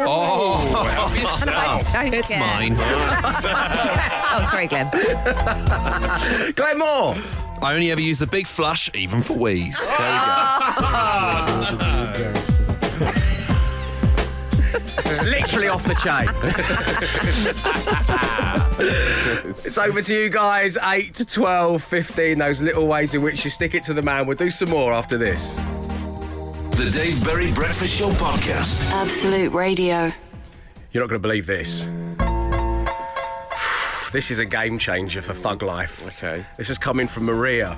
And 1.42 1.50
I 1.50 1.82
don't 1.94 2.14
it's 2.14 2.28
care. 2.28 2.40
mine. 2.40 2.76
Oh, 2.80 4.48
sorry, 4.50 4.68
Glenn. 4.68 4.90
Glenn 6.54 6.78
Moore. 6.78 7.16
I 7.64 7.76
only 7.76 7.92
ever 7.92 8.02
use 8.02 8.18
the 8.18 8.26
big 8.26 8.48
flush, 8.48 8.90
even 8.96 9.22
for 9.22 9.34
wheeze. 9.34 9.78
There 9.78 9.98
It's 14.98 15.24
literally 15.24 15.68
off 15.68 15.84
the 15.86 15.96
chain. 15.96 16.28
it's 19.66 19.78
over 19.78 20.02
to 20.02 20.14
you 20.16 20.30
guys, 20.30 20.78
8 20.78 21.14
to 21.16 21.26
12, 21.26 21.84
15, 21.84 22.38
those 22.38 22.62
little 22.62 22.88
ways 22.88 23.14
in 23.14 23.22
which 23.22 23.44
you 23.44 23.50
stick 23.52 23.74
it 23.74 23.84
to 23.84 23.94
the 23.94 24.02
man. 24.02 24.28
We'll 24.28 24.38
do 24.38 24.52
some 24.52 24.70
more 24.70 24.94
after 24.94 25.18
this. 25.18 25.58
The 26.78 26.90
Dave 26.92 27.24
Berry 27.24 27.52
Breakfast 27.52 28.00
Show 28.00 28.10
podcast. 28.12 28.90
Absolute 28.92 29.52
Radio. 29.54 30.12
You're 30.92 31.04
not 31.04 31.10
going 31.10 31.20
to 31.22 31.28
believe 31.28 31.46
this. 31.46 31.90
This 34.12 34.30
is 34.30 34.40
a 34.40 34.46
game 34.46 34.78
changer 34.78 35.22
for 35.22 35.32
Thug 35.34 35.62
Life. 35.64 36.06
Okay. 36.06 36.46
This 36.58 36.70
is 36.70 36.78
coming 36.78 37.08
from 37.08 37.24
Maria. 37.24 37.78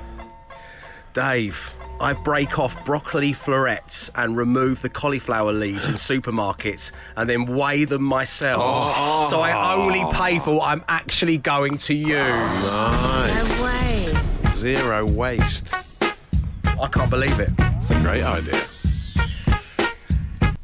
Dave, 1.13 1.71
I 1.99 2.13
break 2.13 2.59
off 2.59 2.83
broccoli 2.85 3.33
florets 3.33 4.09
and 4.15 4.35
remove 4.35 4.81
the 4.81 4.89
cauliflower 4.89 5.53
leaves 5.53 5.87
in 5.87 5.93
supermarkets 5.95 6.91
and 7.15 7.29
then 7.29 7.45
weigh 7.45 7.85
them 7.85 8.03
myself. 8.03 8.61
Oh. 8.61 9.27
So 9.29 9.39
I 9.39 9.73
only 9.73 10.03
pay 10.11 10.39
for 10.39 10.55
what 10.55 10.67
I'm 10.67 10.83
actually 10.87 11.37
going 11.37 11.77
to 11.77 11.93
use. 11.93 12.09
Nice. 12.11 13.59
No 13.59 13.65
way. 13.65 14.51
Zero 14.51 15.05
waste. 15.11 15.73
I 16.65 16.87
can't 16.87 17.09
believe 17.09 17.39
it. 17.39 17.51
It's 17.77 17.91
a 17.91 17.99
great 18.01 18.23
idea. 18.23 18.59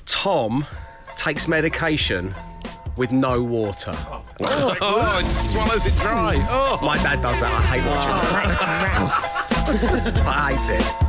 Tom 0.06 0.66
takes 1.16 1.48
medication 1.48 2.34
with 2.98 3.12
no 3.12 3.42
water. 3.42 3.94
Oh, 3.96 4.24
it 5.20 5.24
just 5.24 5.52
swallows 5.52 5.86
it 5.86 5.96
dry. 5.98 6.46
Oh. 6.50 6.80
My 6.86 6.98
dad 6.98 7.22
does 7.22 7.40
that. 7.40 7.54
I 7.54 7.62
hate 7.62 7.86
watching 7.88 8.12
it. 8.12 8.26
Oh. 9.00 10.30
I 10.30 10.54
hate 10.54 10.80
it. 10.80 11.09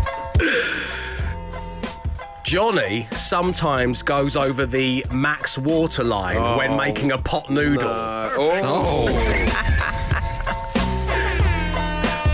Johnny 2.45 3.07
sometimes 3.13 4.03
goes 4.03 4.35
over 4.35 4.67
the 4.67 5.05
max 5.13 5.57
water 5.57 6.03
line 6.03 6.57
when 6.57 6.77
making 6.77 7.13
a 7.13 7.19
pot 7.19 7.49
noodle. 7.51 7.89
Uh, 7.89 8.31
oh. 8.37 9.47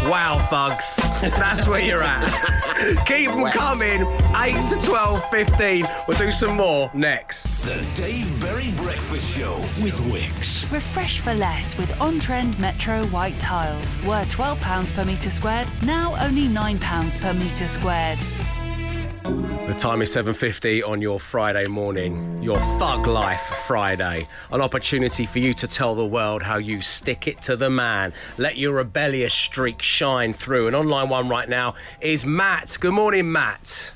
Wow, 0.09 0.39
thugs. 0.49 0.95
That's 1.21 1.67
where 1.67 1.81
you're 1.81 2.01
at. 2.01 2.56
Keep 3.07 3.31
them 3.31 3.47
coming. 3.47 4.03
8 4.37 4.69
to 4.69 4.87
12, 4.87 5.31
15. 5.31 5.87
We'll 6.07 6.19
do 6.19 6.31
some 6.31 6.57
more 6.57 6.91
next. 6.93 7.65
The 7.65 7.87
Dave 7.95 8.41
Berry 8.41 8.71
Breakfast 8.73 9.37
Show 9.37 9.57
with 9.83 9.99
Wickes. 10.13 10.71
Refresh 10.71 11.21
for 11.21 11.33
less 11.33 11.77
with 11.79 11.99
on 12.01 12.19
trend 12.19 12.59
Metro 12.59 13.05
white 13.07 13.39
tiles. 13.39 13.97
Were 14.03 14.25
£12 14.25 14.93
per 14.93 15.05
metre 15.05 15.31
squared, 15.31 15.71
now 15.85 16.17
only 16.23 16.49
£9 16.49 17.21
per 17.21 17.33
metre 17.35 17.69
squared. 17.69 18.19
The 19.27 19.75
time 19.77 20.03
is 20.03 20.13
7:50 20.13 20.85
on 20.85 21.03
your 21.03 21.19
Friday 21.19 21.67
morning, 21.67 22.41
your 22.41 22.61
Thug 22.79 23.09
Life 23.09 23.41
Friday. 23.67 24.29
An 24.53 24.61
opportunity 24.61 25.27
for 25.27 25.41
you 25.41 25.53
to 25.55 25.67
tell 25.67 25.97
the 25.97 26.07
world 26.07 26.45
how 26.45 26.59
you 26.59 26.81
stick 26.81 27.27
it 27.27 27.43
to 27.43 27.57
the 27.57 27.69
man. 27.69 28.13
Let 28.39 28.57
your 28.57 28.75
rebellious 28.75 29.35
streak 29.35 29.83
shine 29.83 30.33
through. 30.33 30.69
And 30.69 30.77
online 30.77 31.09
one 31.09 31.29
right 31.29 31.49
now 31.49 31.75
is 32.01 32.25
Matt. 32.25 32.79
Good 32.79 32.93
morning, 32.93 33.33
Matt. 33.33 33.93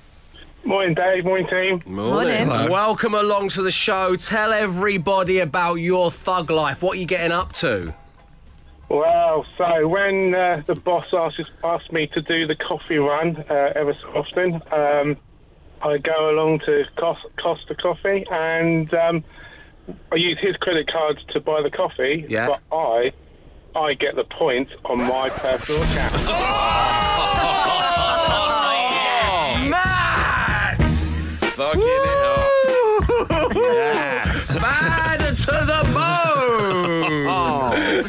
Morning, 0.64 0.94
Dave. 0.94 1.24
Morning, 1.24 1.46
team. 1.46 1.82
Morning. 1.86 2.48
Welcome 2.48 3.14
along 3.14 3.50
to 3.50 3.62
the 3.62 3.70
show. 3.70 4.16
Tell 4.16 4.52
everybody 4.52 5.38
about 5.38 5.74
your 5.74 6.10
thug 6.10 6.50
life. 6.50 6.82
What 6.82 6.96
are 6.96 7.00
you 7.00 7.06
getting 7.06 7.30
up 7.30 7.52
to? 7.54 7.94
Well, 8.90 9.46
so 9.56 9.86
when 9.86 10.34
uh, 10.34 10.62
the 10.66 10.74
boss 10.74 11.06
asked, 11.12 11.40
asked 11.62 11.92
me 11.92 12.08
to 12.08 12.20
do 12.20 12.46
the 12.48 12.56
coffee 12.56 12.96
run 12.98 13.36
uh, 13.48 13.72
ever 13.76 13.94
so 13.94 14.08
often, 14.08 14.54
um, 14.72 15.16
I 15.80 15.98
go 15.98 16.30
along 16.30 16.58
to 16.66 16.84
Costa, 16.96 17.28
Costa 17.40 17.74
Coffee 17.76 18.26
and 18.30 18.92
um, 18.92 19.24
I 20.10 20.16
use 20.16 20.38
his 20.40 20.56
credit 20.56 20.90
card 20.90 21.20
to 21.28 21.40
buy 21.40 21.62
the 21.62 21.70
coffee, 21.70 22.26
Yeah. 22.28 22.48
but 22.48 22.76
I 22.76 23.12
I 23.76 23.94
get 23.94 24.16
the 24.16 24.24
points 24.24 24.72
on 24.84 24.98
my 24.98 25.28
personal 25.30 25.82
account. 25.84 27.06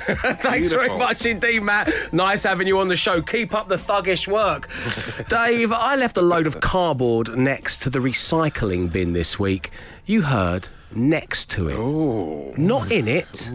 It 0.07 0.17
up. 0.23 0.23
Yes. 0.23 0.23
Bad 0.23 0.41
to 0.41 0.41
the 0.41 0.43
bone. 0.43 0.51
Thanks 0.51 0.69
very 0.69 0.89
much 0.89 1.25
indeed, 1.25 1.63
Matt. 1.63 1.91
Nice 2.13 2.43
having 2.43 2.67
you 2.67 2.79
on 2.79 2.87
the 2.87 2.95
show. 2.95 3.21
Keep 3.21 3.53
up 3.53 3.67
the 3.67 3.77
thuggish 3.77 4.27
work. 4.27 4.69
Dave, 5.29 5.71
I 5.71 5.95
left 5.95 6.17
a 6.17 6.21
load 6.21 6.47
of 6.47 6.61
cardboard 6.61 7.37
next 7.37 7.81
to 7.83 7.89
the 7.89 7.99
recycling 7.99 8.91
bin 8.91 9.13
this 9.13 9.39
week. 9.39 9.71
You 10.05 10.21
heard 10.21 10.67
next 10.93 11.49
to 11.51 11.69
it. 11.69 12.57
Not 12.57 12.91
in 12.91 13.07
it, 13.07 13.51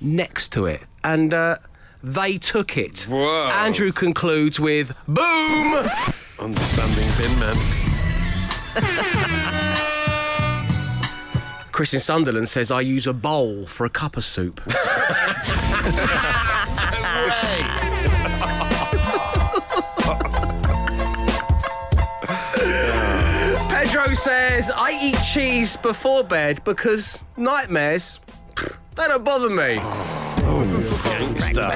next 0.00 0.52
to 0.52 0.66
it. 0.66 0.80
And 1.04 1.34
uh, 1.34 1.58
they 2.02 2.38
took 2.38 2.76
it. 2.76 3.06
Whoa. 3.08 3.48
Andrew 3.48 3.92
concludes 3.92 4.58
with 4.60 4.94
boom! 5.06 5.88
Understanding 6.38 7.08
bin 7.18 7.38
man. 7.38 7.56
Chris 11.78 11.94
in 11.94 12.00
Sunderland 12.00 12.48
says, 12.48 12.72
I 12.72 12.80
use 12.80 13.06
a 13.06 13.12
bowl 13.12 13.64
for 13.64 13.86
a 13.86 13.88
cup 13.88 14.16
of 14.16 14.24
soup. 14.24 14.60
Pedro 23.68 24.12
says, 24.14 24.72
I 24.74 24.98
eat 25.00 25.20
cheese 25.22 25.76
before 25.76 26.24
bed 26.24 26.64
because 26.64 27.22
nightmares, 27.36 28.18
they 28.96 29.06
don't 29.06 29.22
bother 29.22 29.48
me. 29.48 29.78
Oh 29.78 30.64
no 30.64 30.80
gangster. 31.04 31.70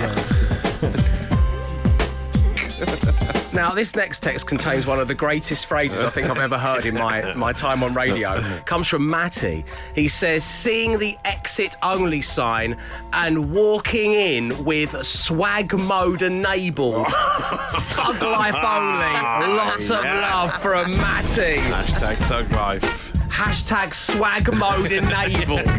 Now, 3.54 3.72
this 3.74 3.94
next 3.94 4.20
text 4.22 4.46
contains 4.46 4.86
one 4.86 4.98
of 4.98 5.08
the 5.08 5.14
greatest 5.14 5.66
phrases 5.66 6.02
I 6.02 6.08
think 6.08 6.30
I've 6.30 6.38
ever 6.38 6.56
heard 6.56 6.86
in 6.86 6.94
my, 6.94 7.34
my 7.36 7.52
time 7.52 7.82
on 7.82 7.92
radio. 7.92 8.40
comes 8.64 8.86
from 8.88 9.08
Matty. 9.08 9.64
He 9.94 10.08
says, 10.08 10.42
seeing 10.42 10.98
the 10.98 11.18
exit 11.26 11.76
only 11.82 12.22
sign 12.22 12.78
and 13.12 13.52
walking 13.52 14.12
in 14.12 14.64
with 14.64 15.04
swag 15.04 15.74
mode 15.78 16.22
enabled. 16.22 17.06
Thug 17.10 18.22
life 18.22 18.54
only. 18.54 19.56
Lots 19.56 19.90
of 19.90 20.02
love 20.02 20.52
from 20.54 20.96
Matty. 20.96 21.56
Hashtag 21.58 22.16
thug 22.28 22.50
life. 22.52 23.12
Hashtag 23.28 23.92
swag 23.92 24.52
mode 24.54 24.92
enabled. 24.92 25.60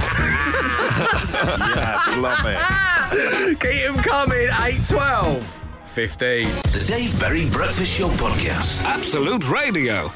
Yes, 0.94 2.18
love 2.18 2.46
it. 2.46 3.60
Keep 3.60 3.72
him 3.72 3.96
coming. 3.96 4.44
812. 4.44 5.63
15. 5.94 6.46
The 6.46 6.86
Dave 6.88 7.20
Berry 7.20 7.48
Breakfast 7.52 8.00
Show 8.00 8.10
Podcast. 8.10 8.84
Absolute 8.84 9.48
Radio. 9.48 10.12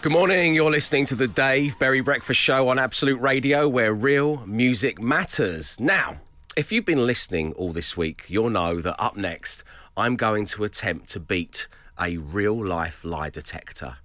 Good 0.00 0.12
morning. 0.12 0.54
You're 0.54 0.70
listening 0.70 1.04
to 1.04 1.14
the 1.14 1.28
Dave 1.28 1.78
Berry 1.78 2.00
Breakfast 2.00 2.40
Show 2.40 2.70
on 2.70 2.78
Absolute 2.78 3.20
Radio, 3.20 3.68
where 3.68 3.92
real 3.92 4.38
music 4.46 4.98
matters. 5.02 5.78
Now, 5.78 6.16
if 6.56 6.72
you've 6.72 6.86
been 6.86 7.06
listening 7.06 7.52
all 7.54 7.74
this 7.74 7.94
week, 7.94 8.24
you'll 8.28 8.48
know 8.48 8.80
that 8.80 8.96
up 8.98 9.18
next, 9.18 9.64
I'm 9.98 10.16
going 10.16 10.46
to 10.46 10.64
attempt 10.64 11.10
to 11.10 11.20
beat 11.20 11.68
a 12.00 12.16
real 12.16 12.64
life 12.64 13.04
lie 13.04 13.28
detector. 13.28 13.98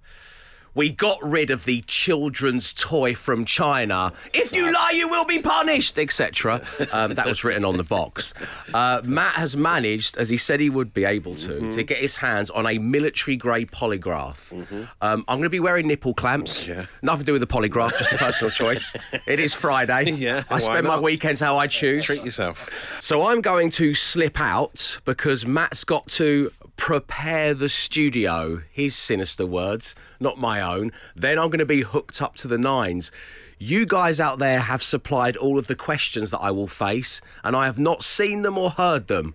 We 0.74 0.90
got 0.90 1.18
rid 1.22 1.50
of 1.50 1.64
the 1.64 1.82
children's 1.86 2.72
toy 2.72 3.14
from 3.14 3.44
China. 3.44 4.12
If 4.32 4.52
you 4.52 4.72
lie, 4.72 4.92
you 4.94 5.08
will 5.08 5.24
be 5.24 5.40
punished, 5.40 5.98
etc. 5.98 6.66
Um, 6.92 7.14
that 7.14 7.26
was 7.26 7.44
written 7.44 7.64
on 7.64 7.76
the 7.76 7.84
box. 7.84 8.34
Uh, 8.72 9.00
Matt 9.04 9.34
has 9.34 9.56
managed, 9.56 10.16
as 10.16 10.28
he 10.28 10.36
said 10.36 10.60
he 10.60 10.70
would 10.70 10.92
be 10.92 11.04
able 11.04 11.34
to, 11.36 11.70
to 11.72 11.82
get 11.82 11.98
his 11.98 12.16
hands 12.16 12.50
on 12.50 12.66
a 12.66 12.78
military-grade 12.78 13.70
polygraph. 13.70 14.52
Um, 15.00 15.24
I'm 15.28 15.36
going 15.38 15.42
to 15.42 15.50
be 15.50 15.60
wearing 15.60 15.86
nipple 15.86 16.14
clamps. 16.14 16.66
Yeah. 16.66 16.86
Nothing 17.02 17.20
to 17.20 17.26
do 17.26 17.32
with 17.32 17.40
the 17.40 17.46
polygraph, 17.46 17.96
just 17.98 18.12
a 18.12 18.18
personal 18.18 18.50
choice. 18.50 18.94
It 19.26 19.38
is 19.38 19.54
Friday. 19.54 20.10
Yeah, 20.12 20.42
I 20.50 20.58
spend 20.58 20.86
my 20.86 20.98
weekends 20.98 21.40
how 21.40 21.56
I 21.56 21.66
choose. 21.66 22.04
Treat 22.04 22.24
yourself. 22.24 22.68
So 23.00 23.26
I'm 23.26 23.40
going 23.40 23.70
to 23.70 23.94
slip 23.94 24.40
out 24.40 24.98
because 25.04 25.46
Matt's 25.46 25.84
got 25.84 26.06
to 26.08 26.50
prepare 26.76 27.54
the 27.54 27.68
studio, 27.68 28.62
his 28.70 28.94
sinister 28.94 29.46
words, 29.46 29.94
not 30.20 30.38
my 30.38 30.60
own. 30.60 30.92
Then 31.14 31.38
I'm 31.38 31.48
going 31.48 31.58
to 31.58 31.66
be 31.66 31.82
hooked 31.82 32.20
up 32.20 32.36
to 32.36 32.48
the 32.48 32.58
nines. 32.58 33.12
You 33.58 33.86
guys 33.86 34.20
out 34.20 34.38
there 34.38 34.60
have 34.60 34.82
supplied 34.82 35.36
all 35.36 35.58
of 35.58 35.68
the 35.68 35.76
questions 35.76 36.30
that 36.30 36.40
I 36.40 36.50
will 36.50 36.66
face, 36.66 37.20
and 37.42 37.54
I 37.56 37.66
have 37.66 37.78
not 37.78 38.02
seen 38.02 38.42
them 38.42 38.58
or 38.58 38.70
heard 38.70 39.06
them. 39.06 39.34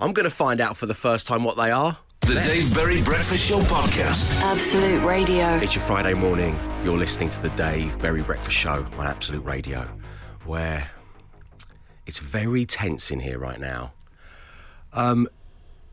I'm 0.00 0.12
going 0.12 0.24
to 0.24 0.30
find 0.30 0.60
out 0.60 0.76
for 0.76 0.86
the 0.86 0.94
first 0.94 1.26
time 1.26 1.44
what 1.44 1.56
they 1.56 1.70
are. 1.70 1.98
The 2.20 2.34
Dave 2.34 2.74
Berry 2.74 3.02
Breakfast 3.02 3.48
Show 3.48 3.60
Podcast. 3.60 4.34
Absolute 4.40 5.04
Radio. 5.04 5.56
It's 5.56 5.74
your 5.74 5.84
Friday 5.84 6.14
morning. 6.14 6.58
You're 6.84 6.98
listening 6.98 7.30
to 7.30 7.40
the 7.42 7.48
Dave 7.50 7.98
Berry 8.00 8.22
Breakfast 8.22 8.56
Show 8.56 8.86
on 8.98 9.06
Absolute 9.06 9.44
Radio, 9.44 9.88
where 10.44 10.90
it's 12.06 12.18
very 12.18 12.64
tense 12.66 13.10
in 13.10 13.20
here 13.20 13.38
right 13.38 13.58
now. 13.58 13.92
Um, 14.92 15.26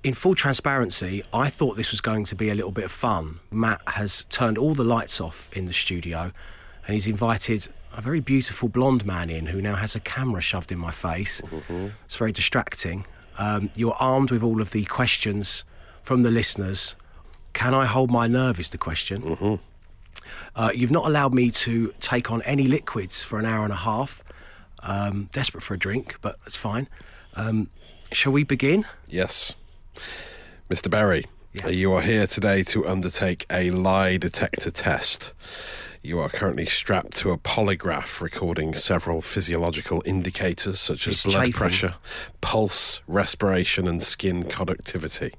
in 0.06 0.14
full 0.14 0.36
transparency, 0.36 1.24
I 1.34 1.50
thought 1.50 1.78
this 1.78 1.90
was 1.90 2.00
going 2.00 2.26
to 2.26 2.36
be 2.36 2.50
a 2.52 2.56
little 2.56 2.72
bit 2.72 2.84
of 2.86 2.92
fun. 2.92 3.40
Matt 3.50 3.82
has 3.88 4.26
turned 4.26 4.56
all 4.56 4.76
the 4.76 4.84
lights 4.84 5.20
off 5.20 5.50
in 5.54 5.66
the 5.66 5.74
studio 5.74 6.32
and 6.86 6.94
he's 6.94 7.08
invited 7.08 7.68
a 7.98 8.02
very 8.02 8.20
beautiful 8.20 8.70
blonde 8.70 9.04
man 9.04 9.32
in 9.32 9.48
who 9.48 9.60
now 9.64 9.74
has 9.74 9.96
a 9.96 10.00
camera 10.00 10.42
shoved 10.42 10.72
in 10.72 10.78
my 10.78 10.92
face. 10.92 11.42
It's 12.06 12.18
very 12.18 12.32
distracting. 12.32 13.08
Um, 13.40 13.72
you're 13.76 13.96
armed 14.00 14.30
with 14.30 14.44
all 14.44 14.62
of 14.62 14.70
the 14.70 14.86
questions 14.86 15.64
from 16.04 16.22
the 16.22 16.30
listeners. 16.30 16.96
Can 17.54 17.74
I 17.74 17.86
hold 17.88 18.12
my 18.12 18.28
nerve? 18.28 18.60
Is 18.60 18.70
the 18.70 18.78
question. 18.78 19.60
Uh, 20.56 20.72
you've 20.76 20.92
not 20.92 21.08
allowed 21.08 21.34
me 21.34 21.50
to 21.50 21.94
take 22.00 22.30
on 22.32 22.44
any 22.44 22.68
liquids 22.68 23.24
for 23.24 23.40
an 23.40 23.46
hour 23.46 23.64
and 23.64 23.74
a 23.74 23.78
half. 23.78 24.24
Um, 24.84 25.30
desperate 25.32 25.64
for 25.64 25.74
a 25.74 25.80
drink, 25.80 26.18
but 26.22 26.40
that's 26.42 26.56
fine. 26.56 26.88
Um, 27.34 27.72
shall 28.12 28.34
we 28.34 28.44
begin? 28.44 28.86
Yes. 29.08 29.56
Mr. 30.70 30.90
Berry, 30.90 31.26
Yeah. 31.54 31.68
you 31.70 31.94
are 31.94 32.02
here 32.02 32.28
today 32.28 32.64
to 32.64 32.88
undertake 32.88 33.46
a 33.50 33.70
lie 33.72 34.18
detector 34.18 34.72
test. 34.72 35.34
You 36.02 36.20
are 36.20 36.30
currently 36.30 36.66
strapped 36.68 37.14
to 37.18 37.32
a 37.32 37.38
polygraph 37.38 38.22
recording 38.22 38.76
several 38.76 39.22
physiological 39.24 40.04
indicators 40.06 40.80
such 40.80 41.08
as 41.08 41.14
It's 41.16 41.24
blood 41.24 41.40
chafing. 41.46 41.54
pressure, 41.54 41.96
pulse, 42.42 43.02
respiration, 43.08 43.88
and 43.88 44.04
skin 44.04 44.44
conductivity. 44.44 45.34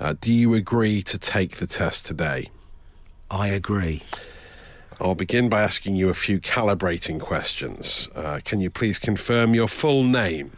Uh, 0.00 0.14
do 0.20 0.32
you 0.32 0.54
agree 0.54 1.02
to 1.02 1.18
take 1.18 1.56
the 1.56 1.66
test 1.68 2.06
today? 2.06 2.50
I 3.30 3.48
agree. 3.48 4.02
I'll 5.00 5.14
begin 5.14 5.48
by 5.48 5.62
asking 5.62 5.94
you 5.94 6.08
a 6.08 6.14
few 6.14 6.40
calibrating 6.40 7.20
questions. 7.20 8.08
Uh, 8.16 8.40
can 8.44 8.60
you 8.60 8.70
please 8.70 8.98
confirm 8.98 9.54
your 9.54 9.68
full 9.68 10.02
name? 10.02 10.50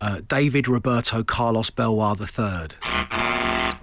Uh, 0.00 0.20
David 0.28 0.68
Roberto 0.68 1.22
Carlos 1.24 1.70
Belwar 1.70 2.16
III. 2.20 2.76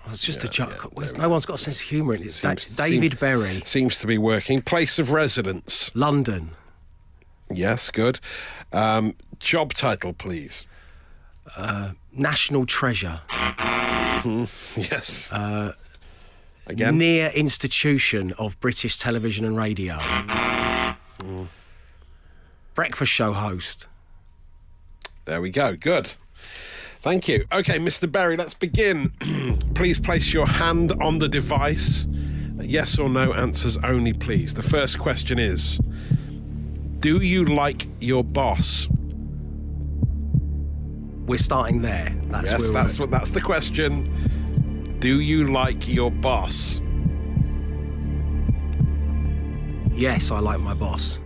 Oh, 0.07 0.11
it's 0.11 0.23
just 0.23 0.43
a 0.43 0.47
joke. 0.47 0.91
no 1.17 1.27
one's 1.29 1.45
got 1.45 1.55
a 1.55 1.57
sense 1.57 1.81
of 1.81 1.87
humour 1.87 2.13
in 2.15 2.23
it. 2.23 2.31
Seems- 2.31 2.67
David 2.75 3.13
seem- 3.13 3.19
Berry, 3.19 3.61
Seems 3.65 3.99
to 3.99 4.07
be 4.07 4.17
working. 4.17 4.61
Place 4.61 4.97
of 4.99 5.11
residence? 5.11 5.91
London. 5.93 6.51
Yes, 7.53 7.89
good. 7.89 8.19
Um, 8.71 9.15
job 9.39 9.73
title, 9.73 10.13
please. 10.13 10.65
National 12.13 12.65
Treasure. 12.65 13.19
Yes. 14.75 15.29
Uh, 15.31 15.73
Again? 16.67 16.97
Near 16.97 17.27
institution 17.29 18.33
of 18.39 18.59
British 18.59 18.97
television 18.97 19.45
and 19.45 19.55
radio. 19.55 19.99
Breakfast 22.73 23.11
show 23.11 23.33
host. 23.33 23.87
There 25.25 25.41
we 25.41 25.49
go. 25.49 25.75
Good. 25.75 26.13
Thank 27.01 27.27
you. 27.27 27.45
Okay, 27.51 27.77
Mr. 27.77 28.11
Berry, 28.11 28.37
let's 28.37 28.53
begin. 28.53 29.11
please 29.75 29.99
place 29.99 30.33
your 30.33 30.47
hand 30.47 30.91
on 31.01 31.19
the 31.19 31.27
device. 31.27 32.05
Yes 32.61 32.97
or 32.97 33.09
no 33.09 33.33
answers 33.33 33.77
only, 33.77 34.13
please. 34.13 34.53
The 34.53 34.63
first 34.63 34.97
question 34.97 35.37
is 35.37 35.79
Do 36.99 37.17
you 37.21 37.45
like 37.45 37.87
your 37.99 38.23
boss? 38.23 38.87
We're 41.25 41.37
starting 41.37 41.81
there. 41.81 42.09
That's 42.27 42.51
yes, 42.51 42.71
that's 42.71 42.99
we're 42.99 43.05
what 43.05 43.11
that's 43.11 43.31
the 43.31 43.41
question. 43.41 44.97
Do 44.99 45.19
you 45.19 45.47
like 45.47 45.87
your 45.87 46.11
boss? 46.11 46.81
Yes, 49.93 50.29
I 50.29 50.39
like 50.39 50.59
my 50.59 50.73
boss. 50.73 51.19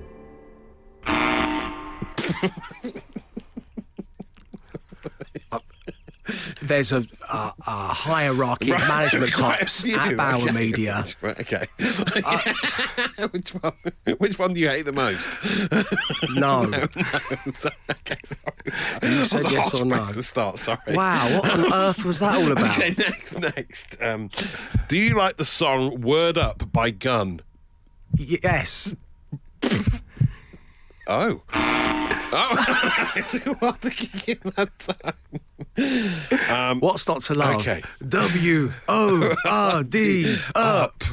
Uh, 5.51 5.59
There's 6.69 6.91
a, 6.91 7.03
a, 7.27 7.53
a 7.65 7.88
hierarchy 7.88 8.69
of 8.71 8.88
management 8.88 9.34
Quite 9.39 9.55
a 9.55 9.58
types 9.58 9.82
few, 9.82 9.97
at 9.97 10.15
Bauer 10.15 10.36
okay. 10.36 10.51
Media. 10.51 11.03
Right, 11.19 11.39
okay. 11.39 11.65
which 13.32 13.49
one? 13.55 13.73
Which 14.19 14.38
one 14.38 14.53
do 14.53 14.62
you 14.62 14.69
hate 14.69 14.86
the 14.86 14.91
most? 14.91 15.27
No. 16.36 16.65
Sorry, 17.55 17.75
okay, 17.89 18.17
sorry. 18.23 19.12
You 19.12 19.25
said 19.25 19.51
yes 19.51 19.73
or 19.73 19.84
no. 19.84 20.05
to 20.05 20.21
start. 20.21 20.60
Sorry. 20.60 20.77
Wow, 20.93 21.39
what 21.39 21.49
on 21.49 21.73
earth 21.73 22.05
was 22.05 22.19
that 22.19 22.36
all 22.36 22.51
about? 22.51 22.77
Okay, 22.77 22.93
next, 22.95 23.39
next. 23.39 23.97
Um, 23.99 24.29
do 24.88 24.99
you 24.99 25.15
like 25.15 25.38
the 25.38 25.45
song 25.45 26.01
"Word 26.01 26.38
Up" 26.38 26.71
by 26.71 26.91
Gun? 26.91 27.41
Yes. 28.15 28.95
Oh. 31.08 31.41
Oh, 32.32 33.12
it 33.15 33.27
took 33.27 33.47
a 33.47 33.53
while 33.55 33.73
to 33.73 33.89
kick 33.89 34.29
in 34.29 34.51
that 34.55 34.77
time. 34.77 35.13
What's 36.79 37.07
not 37.07 37.21
to 37.21 37.33
love? 37.33 37.57
okay. 37.57 37.81
W 38.07 38.71
O 38.88 39.35
R 39.45 39.83
D 39.83 40.38
up. 40.55 41.03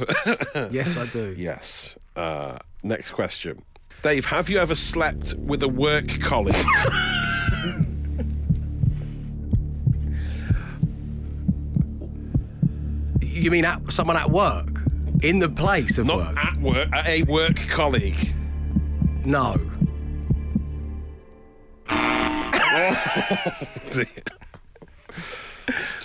yes, 0.71 0.97
I 0.97 1.05
do. 1.07 1.35
Yes. 1.37 1.95
Uh, 2.15 2.57
next 2.83 3.11
question. 3.11 3.61
Dave, 4.03 4.25
have 4.25 4.49
you 4.49 4.59
ever 4.59 4.75
slept 4.75 5.33
with 5.35 5.63
a 5.63 5.67
work 5.67 6.19
colleague? 6.21 6.55
You 13.21 13.51
mean 13.51 13.65
at, 13.65 13.91
someone 13.91 14.17
at 14.17 14.31
work? 14.31 14.67
In 15.21 15.39
the 15.39 15.49
place 15.49 15.97
of 15.97 16.05
Not 16.07 16.17
work? 16.17 16.37
at 16.37 16.57
work, 16.57 16.93
at 16.93 17.05
a 17.07 17.23
work 17.23 17.55
colleague. 17.69 18.33
No. 19.25 19.55
Do 23.89 24.05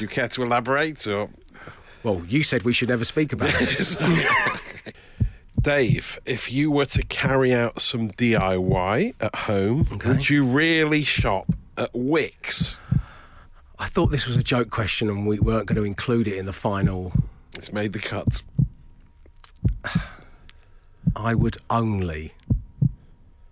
you 0.02 0.08
care 0.08 0.28
to 0.28 0.42
elaborate 0.42 1.06
or? 1.06 1.30
Well, 2.02 2.22
you 2.28 2.42
said 2.42 2.64
we 2.64 2.72
should 2.72 2.88
never 2.88 3.04
speak 3.04 3.32
about 3.32 3.54
it. 3.54 4.94
Dave, 5.60 6.18
if 6.26 6.50
you 6.50 6.72
were 6.72 6.86
to 6.86 7.04
carry 7.04 7.54
out 7.54 7.80
some 7.80 8.10
DIY 8.10 9.14
at 9.20 9.34
home, 9.34 9.86
would 10.04 10.28
you 10.28 10.44
really 10.44 11.04
shop 11.04 11.46
at 11.76 11.92
Wickes? 11.92 12.76
I 13.78 13.86
thought 13.86 14.10
this 14.10 14.26
was 14.26 14.36
a 14.36 14.42
joke 14.42 14.70
question 14.70 15.08
and 15.08 15.26
we 15.26 15.38
weren't 15.38 15.66
going 15.66 15.76
to 15.76 15.84
include 15.84 16.26
it 16.26 16.36
in 16.36 16.46
the 16.46 16.52
final. 16.52 17.12
It's 17.56 17.72
made 17.72 17.92
the 17.92 18.00
cut. 18.00 18.42
I 21.14 21.34
would 21.34 21.58
only 21.70 22.32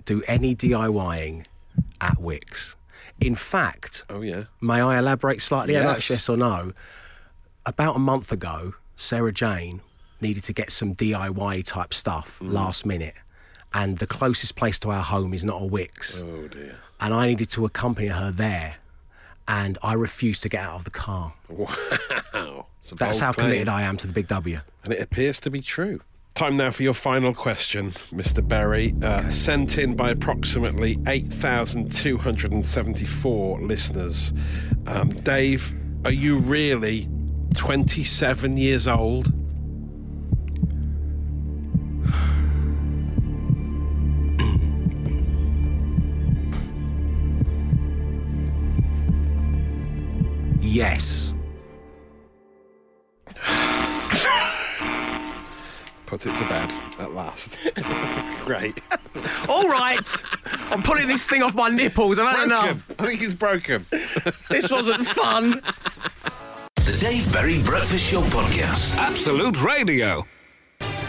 do 0.04 0.22
any 0.26 0.56
DIYing 0.56 1.46
at 2.00 2.16
Wickes. 2.16 2.74
In 3.20 3.35
fact, 3.35 4.04
Oh 4.09 4.22
yeah. 4.22 4.44
may 4.61 4.80
I 4.80 4.98
elaborate 4.98 5.42
slightly 5.42 5.76
on 5.76 5.85
that, 5.85 5.96
Yes. 5.96 6.11
yes 6.11 6.28
or 6.28 6.37
no? 6.37 6.72
About 7.66 7.96
a 7.96 7.98
month 7.98 8.33
ago, 8.33 8.74
Sarah 8.96 9.33
Jane 9.33 9.83
needed 10.20 10.42
to 10.44 10.52
get 10.52 10.70
some 10.72 10.92
DIY 10.94 11.62
type 11.66 11.92
stuff 11.94 12.40
Mm. 12.40 12.52
last 12.52 12.87
minute, 12.87 13.14
and 13.74 13.98
the 13.98 14.06
closest 14.06 14.56
place 14.56 14.78
to 14.80 14.90
our 14.90 15.02
home 15.02 15.35
is 15.35 15.44
not 15.44 15.61
a 15.62 15.66
Wickes. 15.66 16.22
Oh 16.24 16.48
dear. 16.48 16.76
and 17.00 17.14
I 17.14 17.26
needed 17.26 17.48
to 17.50 17.64
accompany 17.64 18.09
her 18.09 18.30
there, 18.30 18.76
and 19.48 19.78
I 19.83 19.94
refused 19.94 20.42
to 20.42 20.48
get 20.48 20.62
out 20.62 20.76
of 20.76 20.85
the 20.85 20.90
car. 20.90 21.33
Wow. 22.33 22.66
That's 22.96 23.20
how 23.20 23.33
claim. 23.33 23.46
committed 23.48 23.68
I 23.68 23.83
am 23.83 23.96
to 23.98 24.06
the 24.06 24.12
big 24.14 24.28
W. 24.28 24.61
And 24.85 24.92
it 24.94 25.00
appears 25.02 25.38
to 25.40 25.50
be 25.50 25.61
true. 25.61 26.00
Time 26.34 26.56
now 26.56 26.70
for 26.70 26.82
your 26.82 26.94
final 26.94 27.34
question, 27.34 27.90
Mr. 28.12 28.46
Berry. 28.46 28.94
Uh, 29.02 29.28
Sent 29.28 29.76
in 29.76 29.94
by 29.94 30.10
approximately 30.10 30.96
8,274 31.06 33.60
listeners. 33.60 34.32
Um, 34.86 35.10
Dave, 35.10 35.74
are 36.04 36.12
you 36.12 36.38
really 36.38 37.08
27 37.54 38.56
years 38.56 38.88
old? 38.88 39.32
Yes. 50.60 51.34
Put 56.10 56.26
it 56.26 56.34
to 56.34 56.44
bed 56.48 56.74
at 56.98 57.12
last. 57.12 57.56
Great. 58.44 58.80
All 59.48 59.68
right, 59.70 60.04
I'm 60.72 60.82
pulling 60.82 61.06
this 61.06 61.28
thing 61.28 61.40
off 61.40 61.54
my 61.54 61.68
nipples. 61.68 62.18
I've 62.18 62.26
had 62.36 62.48
Broken. 62.48 62.66
enough. 62.68 62.90
I 62.98 63.06
think 63.06 63.22
it's 63.22 63.34
broken. 63.34 63.86
This 64.50 64.68
wasn't 64.72 65.06
fun. 65.06 65.62
The 66.74 66.98
Dave 67.00 67.32
Berry 67.32 67.62
Breakfast 67.62 68.10
Show 68.10 68.22
Podcast. 68.22 68.96
Absolute 68.96 69.62
Radio. 69.62 70.26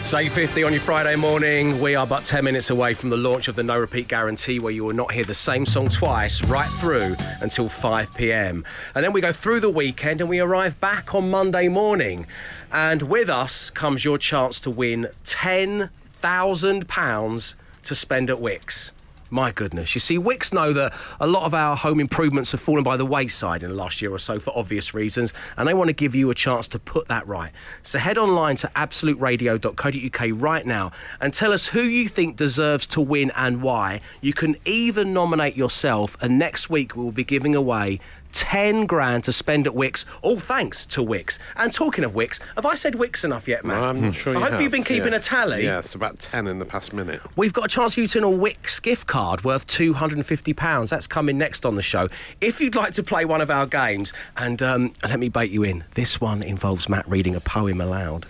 It's 0.02 0.14
8.50 0.14 0.66
on 0.66 0.72
your 0.72 0.80
Friday 0.80 1.14
morning. 1.14 1.80
We 1.80 1.94
are 1.94 2.08
but 2.08 2.24
10 2.24 2.42
minutes 2.42 2.70
away 2.70 2.92
from 2.92 3.10
the 3.10 3.16
launch 3.16 3.46
of 3.46 3.54
the 3.54 3.62
No 3.62 3.78
Repeat 3.78 4.08
Guarantee 4.08 4.58
where 4.58 4.72
you 4.72 4.82
will 4.82 4.96
not 4.96 5.12
hear 5.12 5.22
the 5.22 5.32
same 5.32 5.64
song 5.64 5.88
twice 5.88 6.42
right 6.42 6.68
through 6.80 7.14
until 7.40 7.68
5pm. 7.68 8.64
And 8.96 9.04
then 9.04 9.12
we 9.12 9.20
go 9.20 9.30
through 9.30 9.60
the 9.60 9.70
weekend 9.70 10.20
and 10.20 10.28
we 10.28 10.40
arrive 10.40 10.80
back 10.80 11.14
on 11.14 11.30
Monday 11.30 11.68
morning. 11.68 12.26
And 12.72 13.02
with 13.02 13.30
us 13.30 13.70
comes 13.70 14.04
your 14.04 14.18
chance 14.18 14.58
to 14.62 14.72
win 14.72 15.06
£10,000 15.24 17.54
to 17.84 17.94
spend 17.94 18.28
at 18.28 18.38
Wickes. 18.38 18.90
My 19.32 19.50
goodness. 19.50 19.94
You 19.94 20.00
see, 20.02 20.18
Wickes 20.18 20.52
know 20.52 20.74
that 20.74 20.92
a 21.18 21.26
lot 21.26 21.44
of 21.44 21.54
our 21.54 21.74
home 21.74 22.00
improvements 22.00 22.52
have 22.52 22.60
fallen 22.60 22.82
by 22.84 22.98
the 22.98 23.06
wayside 23.06 23.62
in 23.62 23.70
the 23.70 23.74
last 23.74 24.02
year 24.02 24.12
or 24.12 24.18
so 24.18 24.38
for 24.38 24.52
obvious 24.54 24.92
reasons, 24.92 25.32
and 25.56 25.66
they 25.66 25.72
want 25.72 25.88
to 25.88 25.94
give 25.94 26.14
you 26.14 26.28
a 26.28 26.34
chance 26.34 26.68
to 26.68 26.78
put 26.78 27.08
that 27.08 27.26
right. 27.26 27.50
So 27.82 27.98
head 27.98 28.18
online 28.18 28.56
to 28.56 28.70
absoluteradio.co.uk 28.76 30.42
right 30.42 30.66
now 30.66 30.92
and 31.18 31.32
tell 31.32 31.54
us 31.54 31.66
who 31.66 31.80
you 31.80 32.08
think 32.08 32.36
deserves 32.36 32.86
to 32.88 33.00
win 33.00 33.32
and 33.34 33.62
why. 33.62 34.02
You 34.20 34.34
can 34.34 34.54
even 34.66 35.14
nominate 35.14 35.56
yourself, 35.56 36.14
and 36.20 36.38
next 36.38 36.68
week 36.68 36.94
we 36.94 37.02
will 37.02 37.10
be 37.10 37.24
giving 37.24 37.54
away 37.54 38.00
10 38.32 38.86
grand 38.86 39.24
to 39.24 39.32
spend 39.32 39.66
at 39.66 39.72
Wickes, 39.74 40.04
all 40.22 40.38
thanks 40.40 40.84
to 40.86 41.00
Wickes. 41.04 41.38
And 41.56 41.72
talking 41.72 42.04
of 42.04 42.12
Wickes, 42.12 42.40
have 42.56 42.66
I 42.66 42.74
said 42.74 42.94
Wickes 42.94 43.24
enough 43.24 43.46
yet, 43.46 43.64
Matt? 43.64 43.82
I'm 43.82 44.00
not 44.00 44.14
sure 44.14 44.32
I 44.32 44.36
you 44.36 44.42
hope 44.42 44.52
have. 44.52 44.60
you've 44.62 44.72
been 44.72 44.84
keeping 44.84 45.12
Yeah. 45.12 45.18
a 45.18 45.20
tally. 45.20 45.64
Yeah, 45.64 45.78
it's 45.78 45.94
about 45.94 46.18
10 46.18 46.46
in 46.46 46.58
the 46.58 46.64
past 46.64 46.92
minute. 46.92 47.20
We've 47.36 47.52
got 47.52 47.66
a 47.66 47.68
chance 47.68 47.94
for 47.94 48.00
you 48.00 48.06
to 48.08 48.20
win 48.28 48.34
a 48.34 48.42
Wickes 48.42 48.80
gift 48.82 49.06
card 49.06 49.44
worth 49.44 49.66
£250. 49.66 50.90
That's 50.90 51.06
coming 51.06 51.38
next 51.38 51.64
on 51.66 51.74
the 51.74 51.82
show. 51.82 52.08
If 52.40 52.60
you'd 52.60 52.74
like 52.74 52.92
to 52.94 53.02
play 53.02 53.24
one 53.24 53.40
of 53.40 53.50
our 53.50 53.66
games, 53.66 54.12
and 54.36 54.62
um, 54.62 54.92
let 55.02 55.18
me 55.20 55.28
bait 55.28 55.50
you 55.50 55.62
in, 55.62 55.84
this 55.94 56.20
one 56.20 56.42
involves 56.42 56.88
Matt 56.88 57.08
reading 57.08 57.34
a 57.36 57.40
poem 57.40 57.80
aloud. 57.80 58.26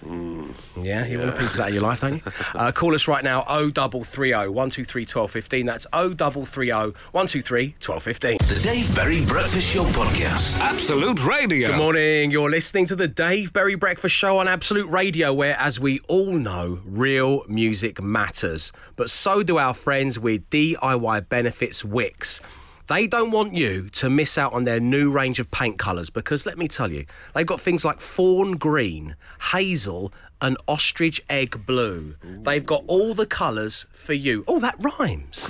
Yeah, 0.80 1.06
you 1.06 1.18
want 1.18 1.30
a 1.30 1.38
piece 1.38 1.52
of 1.52 1.56
that 1.58 1.68
in 1.68 1.74
your 1.74 1.82
life, 1.82 2.00
don't 2.00 2.14
you? 2.14 2.22
Uh, 2.54 2.70
call 2.70 2.94
us 2.94 3.08
right 3.08 3.24
now, 3.24 3.42
0330 3.42 4.32
123 4.48 5.02
1215. 5.02 5.66
That's 5.66 5.86
0330 5.92 6.70
123 7.12 7.74
1215. 7.84 8.38
The 8.38 8.60
Dave 8.62 8.94
Berry 8.94 9.24
Breakfast 9.24 9.74
Show 9.74 9.90
Podcast. 9.92 10.58
Absolute 10.58 11.24
Radio. 11.26 11.68
Good 11.68 11.76
morning. 11.76 12.30
You're 12.30 12.48
listening 12.48 12.86
to 12.86 12.96
the 12.96 13.06
Dave 13.06 13.52
Berry 13.52 13.74
Breakfast 13.74 14.14
Show 14.14 14.38
on 14.38 14.48
Absolute 14.48 14.88
Radio, 14.88 15.34
where, 15.34 15.54
as 15.58 15.78
we 15.78 16.00
all 16.08 16.32
know, 16.32 16.80
real 16.84 17.44
music 17.46 18.00
matters. 18.02 18.72
But 18.96 19.10
so 19.10 19.42
do 19.42 19.58
our 19.58 19.74
friends 19.74 20.18
with 20.18 20.48
DIY 20.48 21.28
Benefits 21.28 21.82
Wickes. 21.82 22.40
They 22.88 23.06
don't 23.06 23.30
want 23.30 23.54
you 23.54 23.88
to 23.90 24.10
miss 24.10 24.38
out 24.38 24.52
on 24.54 24.64
their 24.64 24.80
new 24.80 25.10
range 25.10 25.38
of 25.38 25.50
paint 25.50 25.78
colours 25.78 26.10
because 26.10 26.46
let 26.46 26.58
me 26.58 26.68
tell 26.68 26.90
you, 26.90 27.04
they've 27.34 27.46
got 27.46 27.60
things 27.60 27.84
like 27.84 28.00
fawn 28.00 28.52
green, 28.52 29.14
hazel, 29.52 30.12
and 30.42 30.58
ostrich 30.68 31.22
egg 31.30 31.64
blue. 31.66 32.16
They've 32.22 32.66
got 32.66 32.84
all 32.86 33.14
the 33.14 33.24
colours 33.26 33.86
for 33.92 34.12
you. 34.12 34.44
Oh, 34.46 34.60
that 34.60 34.74
rhymes. 34.78 35.48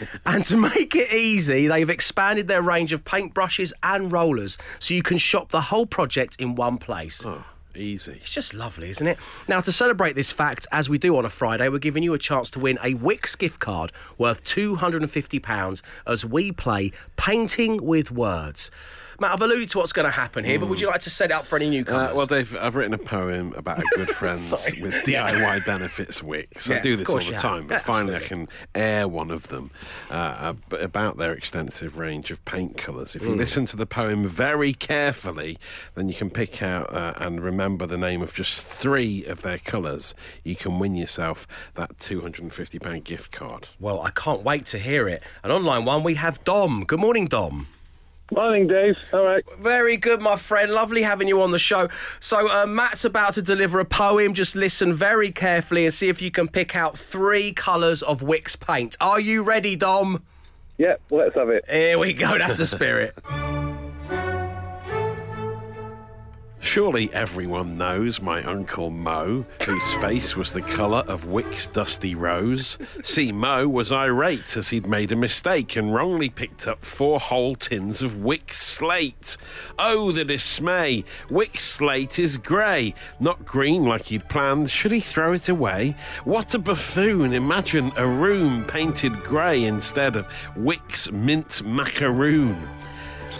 and 0.26 0.44
to 0.44 0.56
make 0.56 0.94
it 0.94 1.12
easy, 1.12 1.66
they've 1.66 1.90
expanded 1.90 2.46
their 2.46 2.62
range 2.62 2.92
of 2.92 3.02
paintbrushes 3.02 3.72
and 3.82 4.12
rollers 4.12 4.58
so 4.78 4.94
you 4.94 5.02
can 5.02 5.18
shop 5.18 5.48
the 5.48 5.62
whole 5.62 5.86
project 5.86 6.36
in 6.38 6.54
one 6.54 6.78
place. 6.78 7.24
Oh. 7.26 7.44
Easy. 7.76 8.18
It's 8.20 8.32
just 8.32 8.54
lovely, 8.54 8.90
isn't 8.90 9.06
it? 9.06 9.18
Now, 9.48 9.60
to 9.60 9.72
celebrate 9.72 10.14
this 10.14 10.30
fact, 10.30 10.66
as 10.70 10.88
we 10.88 10.96
do 10.96 11.16
on 11.16 11.24
a 11.24 11.28
Friday, 11.30 11.68
we're 11.68 11.78
giving 11.78 12.04
you 12.04 12.14
a 12.14 12.18
chance 12.18 12.48
to 12.52 12.60
win 12.60 12.78
a 12.82 12.94
Wickes 12.94 13.36
gift 13.36 13.58
card 13.58 13.90
worth 14.16 14.44
£250 14.44 15.82
as 16.06 16.24
we 16.24 16.52
play 16.52 16.92
Painting 17.16 17.84
with 17.84 18.12
Words. 18.12 18.70
Matt, 19.20 19.32
I've 19.32 19.42
alluded 19.42 19.68
to 19.70 19.78
what's 19.78 19.92
going 19.92 20.04
to 20.06 20.10
happen 20.12 20.44
here, 20.44 20.58
but 20.58 20.68
would 20.68 20.80
you 20.80 20.86
like 20.88 21.00
to 21.02 21.10
set 21.10 21.30
it 21.30 21.34
up 21.34 21.46
for 21.46 21.56
any 21.56 21.70
newcomers? 21.70 22.10
Uh, 22.10 22.14
well, 22.14 22.26
Dave, 22.26 22.56
I've 22.60 22.74
written 22.74 22.94
a 22.94 22.98
poem 22.98 23.52
about 23.56 23.78
a 23.78 23.84
good 23.94 24.08
friends 24.20 24.48
Sorry. 24.58 24.82
with 24.82 24.94
DIY 25.04 25.64
benefits 25.64 26.20
Wickes. 26.20 26.70
I 26.70 26.74
Yeah, 26.76 26.82
do 26.82 26.96
this 26.96 27.08
all 27.08 27.18
the 27.20 27.32
time, 27.32 27.66
but 27.66 27.82
finally 27.82 28.16
I 28.16 28.20
can 28.20 28.48
air 28.74 29.06
one 29.08 29.30
of 29.30 29.48
them 29.48 29.70
uh, 30.10 30.54
about 30.72 31.16
their 31.18 31.32
extensive 31.32 31.96
range 31.98 32.30
of 32.30 32.44
paint 32.44 32.76
colours. 32.76 33.14
If 33.14 33.22
you 33.22 33.28
Mm. 33.28 33.38
listen 33.38 33.66
to 33.66 33.76
the 33.76 33.86
poem 33.86 34.26
very 34.26 34.72
carefully, 34.72 35.58
then 35.94 36.08
you 36.08 36.14
can 36.14 36.30
pick 36.30 36.62
out 36.62 36.92
uh, 36.92 37.14
and 37.16 37.40
remember 37.42 37.86
the 37.86 37.98
name 37.98 38.22
of 38.22 38.32
just 38.34 38.66
three 38.66 39.24
of 39.26 39.42
their 39.42 39.58
colours. 39.58 40.14
You 40.42 40.56
can 40.56 40.78
win 40.78 40.94
yourself 40.94 41.46
that 41.74 41.98
£250 41.98 43.02
gift 43.04 43.32
card. 43.32 43.68
Well, 43.80 44.02
I 44.02 44.10
can't 44.10 44.42
wait 44.42 44.66
to 44.66 44.78
hear 44.78 45.08
it. 45.08 45.22
And 45.42 45.52
online 45.52 45.84
one, 45.84 46.02
we 46.02 46.14
have 46.14 46.42
Dom. 46.44 46.84
Good 46.84 47.00
morning, 47.00 47.26
Dom. 47.26 47.68
Morning, 48.34 48.66
Dave. 48.66 48.96
All 49.12 49.22
right. 49.22 49.44
Very 49.60 49.96
good, 49.96 50.20
my 50.20 50.34
friend. 50.34 50.72
Lovely 50.72 51.02
having 51.02 51.28
you 51.28 51.40
on 51.40 51.52
the 51.52 51.58
show. 51.58 51.88
So, 52.18 52.50
uh, 52.50 52.66
Matt's 52.66 53.04
about 53.04 53.34
to 53.34 53.42
deliver 53.42 53.78
a 53.78 53.84
poem. 53.84 54.34
Just 54.34 54.56
listen 54.56 54.92
very 54.92 55.30
carefully 55.30 55.84
and 55.84 55.94
see 55.94 56.08
if 56.08 56.20
you 56.20 56.32
can 56.32 56.48
pick 56.48 56.74
out 56.74 56.98
three 56.98 57.52
colours 57.52 58.02
of 58.02 58.22
Wickes 58.22 58.58
paint. 58.58 58.96
Are 59.00 59.20
you 59.20 59.44
ready, 59.44 59.76
Dom? 59.76 60.24
Yeah, 60.78 60.96
let's 61.12 61.36
have 61.36 61.48
it. 61.48 61.64
Here 61.70 61.96
we 61.96 62.12
go. 62.12 62.36
That's 62.36 62.56
the 62.56 62.66
spirit. 62.66 63.16
Surely 66.64 67.12
everyone 67.12 67.76
knows 67.76 68.22
my 68.22 68.42
Uncle 68.42 68.88
Mo, 68.90 69.44
whose 69.64 69.94
face 69.96 70.34
was 70.34 70.52
the 70.52 70.62
colour 70.62 71.04
of 71.06 71.26
Wickes 71.26 71.70
dusty 71.70 72.14
rose. 72.14 72.78
See, 73.02 73.30
Mo 73.30 73.68
was 73.68 73.92
irate 73.92 74.56
as 74.56 74.70
he'd 74.70 74.86
made 74.86 75.12
a 75.12 75.16
mistake 75.16 75.76
and 75.76 75.94
wrongly 75.94 76.30
picked 76.30 76.66
up 76.66 76.82
four 76.82 77.20
whole 77.20 77.54
tins 77.54 78.02
of 78.02 78.12
Wickes 78.14 78.54
slate. 78.54 79.36
Oh, 79.78 80.10
the 80.10 80.24
dismay! 80.24 81.04
Wickes 81.28 81.60
slate 81.60 82.18
is 82.18 82.38
grey, 82.38 82.94
not 83.20 83.44
green 83.44 83.84
like 83.84 84.06
he'd 84.06 84.28
planned. 84.28 84.70
Should 84.70 84.92
he 84.92 85.00
throw 85.00 85.34
it 85.34 85.50
away? 85.50 85.94
What 86.24 86.54
a 86.54 86.58
buffoon! 86.58 87.34
Imagine 87.34 87.92
a 87.96 88.06
room 88.06 88.64
painted 88.64 89.22
grey 89.22 89.64
instead 89.64 90.16
of 90.16 90.26
Wickes 90.56 91.12
mint 91.12 91.62
macaroon. 91.62 92.56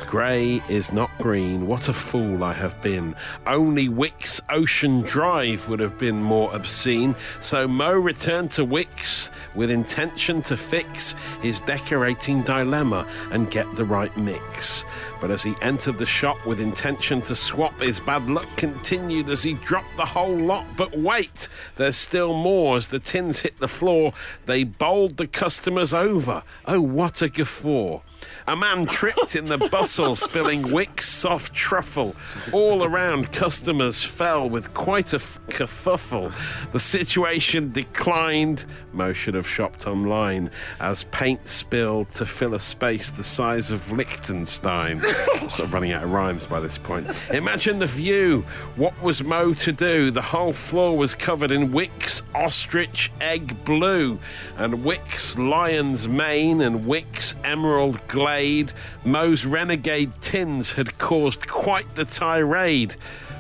Grey 0.07 0.63
is 0.69 0.93
not 0.93 1.11
green. 1.19 1.67
What 1.67 1.89
a 1.89 1.93
fool 1.93 2.45
I 2.45 2.53
have 2.53 2.81
been. 2.83 3.15
Only 3.47 3.89
Wickes 3.89 4.41
Ocean 4.51 5.03
Drive 5.03 5.69
would 5.69 5.81
have 5.81 5.99
been 5.99 6.23
more 6.23 6.55
obscene. 6.55 7.17
So 7.41 7.67
Mo 7.67 7.93
returned 7.93 8.51
to 8.53 8.67
Wickes 8.67 9.31
with 9.55 9.71
intention 9.71 10.43
to 10.43 10.57
fix 10.57 11.15
his 11.43 11.61
decorating 11.61 12.43
dilemma 12.43 13.07
and 13.31 13.51
get 13.51 13.75
the 13.75 13.85
right 13.85 14.17
mix. 14.17 14.85
But 15.21 15.31
as 15.31 15.43
he 15.43 15.55
entered 15.63 15.99
the 15.99 16.07
shop 16.07 16.45
with 16.47 16.61
intention 16.61 17.23
to 17.23 17.37
swap, 17.37 17.81
his 17.81 18.01
bad 18.01 18.29
luck 18.29 18.49
continued 18.57 19.29
as 19.29 19.43
he 19.43 19.55
dropped 19.55 19.97
the 19.97 20.05
whole 20.05 20.37
lot. 20.37 20.67
But 20.77 20.97
wait, 20.97 21.49
there's 21.77 21.97
still 21.97 22.35
more. 22.35 22.77
As 22.77 22.89
the 22.89 22.99
tins 22.99 23.41
hit 23.41 23.59
the 23.59 23.69
floor, 23.69 24.13
they 24.47 24.65
bowled 24.65 25.17
the 25.17 25.27
customers 25.27 25.95
over. 25.95 26.43
Oh, 26.67 26.81
what 26.81 27.23
a 27.23 27.29
guffaw! 27.29 28.01
A 28.47 28.55
man 28.55 28.85
tripped 28.85 29.37
in 29.37 29.47
the 29.47 29.57
bustle, 29.57 30.15
spilling 30.17 30.65
Wickes 30.65 31.05
soft 31.05 31.55
truffle. 31.55 32.15
All 32.53 32.85
around, 32.85 33.33
customers 33.33 34.05
fell 34.05 34.51
with 34.51 34.75
quite 34.75 35.15
a 35.15 35.17
f- 35.17 35.39
kerfuffle. 35.49 36.31
The 36.73 36.79
situation 36.79 37.73
declined. 37.73 38.67
Mo 38.93 39.15
should 39.15 39.33
have 39.33 39.49
shopped 39.49 39.87
online 39.87 40.51
as 40.79 41.05
paint 41.05 41.49
spilled 41.49 42.11
to 42.11 42.27
fill 42.27 42.55
a 42.55 42.61
space 42.61 43.11
the 43.11 43.25
size 43.25 43.71
of 43.71 43.91
Liechtenstein. 43.91 45.01
sort 45.49 45.61
of 45.61 45.73
running 45.73 45.93
out 45.93 46.05
of 46.05 46.11
rhymes 46.13 46.47
by 46.47 46.61
this 46.61 46.77
point. 46.77 47.11
Imagine 47.33 47.79
the 47.79 47.87
view. 47.87 48.45
What 48.77 49.01
was 49.03 49.25
Mo 49.25 49.55
to 49.55 49.73
do? 49.73 50.11
The 50.11 50.21
whole 50.21 50.53
floor 50.53 50.99
was 50.99 51.15
covered 51.15 51.51
in 51.51 51.71
Wickes 51.71 52.21
ostrich 52.35 53.11
egg 53.23 53.65
blue, 53.65 54.19
and 54.59 54.75
Wickes 54.85 55.39
lion's 55.39 56.07
mane, 56.09 56.61
and 56.61 56.85
Wickes 56.85 57.35
emerald 57.43 58.07
glade. 58.35 58.73
Mo's 59.05 59.47
renegade 59.47 60.11
tins 60.21 60.73
had 60.73 60.99
caused 60.99 61.47
quite 61.47 61.95
the 61.95 62.05
tirade. 62.05 62.97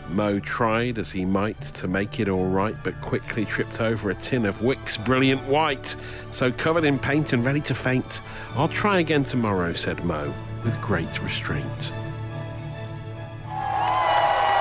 Mo 0.08 0.38
tried 0.38 0.98
as 0.98 1.10
he 1.10 1.24
might 1.24 1.60
to 1.60 1.88
make 1.88 2.20
it 2.20 2.28
all 2.28 2.46
right, 2.46 2.76
but 2.84 3.00
quickly 3.00 3.44
tripped 3.44 3.80
over 3.80 4.10
a 4.10 4.14
tin 4.14 4.46
of 4.46 4.60
Wickes 4.60 5.04
brilliant 5.04 5.42
white. 5.46 5.96
So, 6.30 6.52
covered 6.52 6.84
in 6.84 7.00
paint 7.00 7.32
and 7.32 7.44
ready 7.44 7.60
to 7.62 7.74
faint, 7.74 8.22
I'll 8.54 8.68
try 8.68 9.00
again 9.00 9.24
tomorrow, 9.24 9.72
said 9.72 10.04
Mo, 10.04 10.32
with 10.62 10.80
great 10.80 11.20
restraint. 11.20 11.92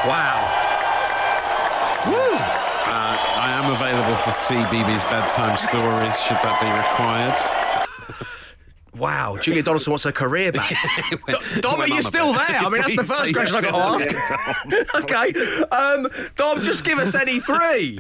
Wow. 0.07 0.39
Woo! 2.07 2.13
Uh, 2.15 3.17
I 3.37 3.51
am 3.61 3.71
available 3.71 4.15
for 4.15 4.31
CBeebies 4.31 5.03
bedtime 5.11 5.57
stories, 5.57 6.19
should 6.23 6.37
that 6.37 6.57
be 6.59 6.69
required. 6.89 7.52
Wow, 9.03 9.35
Julia 9.37 9.61
Donaldson 9.61 9.91
wants 9.91 10.05
her 10.05 10.13
career 10.13 10.53
back. 10.53 10.73
Do- 11.27 11.61
Dom, 11.61 11.81
are 11.81 11.87
you 11.89 12.01
still 12.01 12.31
there? 12.31 12.45
I 12.47 12.69
mean, 12.69 12.81
that's 12.81 12.95
the 12.95 13.03
first 13.15 13.33
question 13.33 13.55
I've 13.57 13.63
got 13.69 13.99
to 13.99 14.15
ask. 14.15 14.95
okay. 15.03 15.65
Um, 15.71 16.07
Dom, 16.37 16.63
just 16.63 16.85
give 16.85 16.99
us 16.99 17.13
any 17.13 17.41
three. 17.41 17.99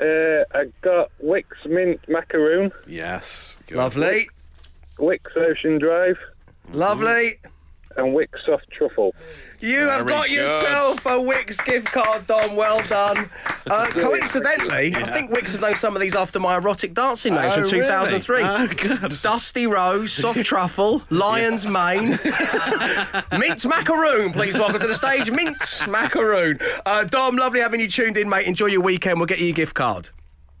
Uh, 0.00 0.44
I 0.54 0.66
got 0.82 1.10
Wickes 1.22 1.66
mint 1.66 2.00
macaroon, 2.08 2.70
Yes. 2.86 3.56
good. 3.66 3.78
Lovely. 3.78 4.28
Wickes 4.98 5.36
Ocean 5.36 5.78
Drive, 5.80 6.16
Lovely. 6.72 7.38
and 7.96 8.14
Wickes 8.14 8.44
soft 8.46 8.70
truffle. 8.70 9.16
You 9.62 9.88
have 9.88 10.06
got 10.06 10.26
good. 10.26 10.34
yourself 10.34 11.06
a 11.06 11.10
Wickes 11.10 11.64
gift 11.64 11.86
card, 11.92 12.26
Dom. 12.26 12.56
Well 12.56 12.82
done. 12.88 13.30
Uh, 13.64 13.86
coincidentally, 13.86 14.92
I 14.96 15.04
think 15.12 15.30
Wickes 15.30 15.52
have 15.52 15.60
known 15.60 15.76
some 15.76 15.94
of 15.94 16.02
these 16.02 16.16
after 16.16 16.40
my 16.40 16.56
erotic 16.56 16.94
dancing 16.94 17.32
days 17.34 17.52
Oh, 17.54 17.60
from 17.60 17.70
2003. 17.70 18.36
really? 18.42 18.98
Oh. 19.04 19.08
Dusty 19.22 19.68
Rose, 19.68 20.12
Soft 20.12 20.44
Truffle, 20.44 21.04
Lion's 21.10 21.64
Mane, 21.64 22.18
Mint 23.38 23.64
Macaroon. 23.64 24.32
Please 24.32 24.58
welcome 24.58 24.80
to 24.80 24.86
the 24.88 24.96
stage, 24.96 25.30
Mint 25.30 25.56
Macaroon. 25.88 26.58
Uh, 26.84 27.04
Dom, 27.04 27.36
lovely 27.36 27.60
having 27.60 27.78
you 27.80 27.86
tuned 27.88 28.16
in, 28.16 28.28
mate. 28.28 28.46
Enjoy 28.48 28.66
your 28.66 28.80
weekend. 28.80 29.18
We'll 29.20 29.26
get 29.26 29.38
you 29.38 29.46
your 29.46 29.54
gift 29.54 29.74
card. 29.76 30.10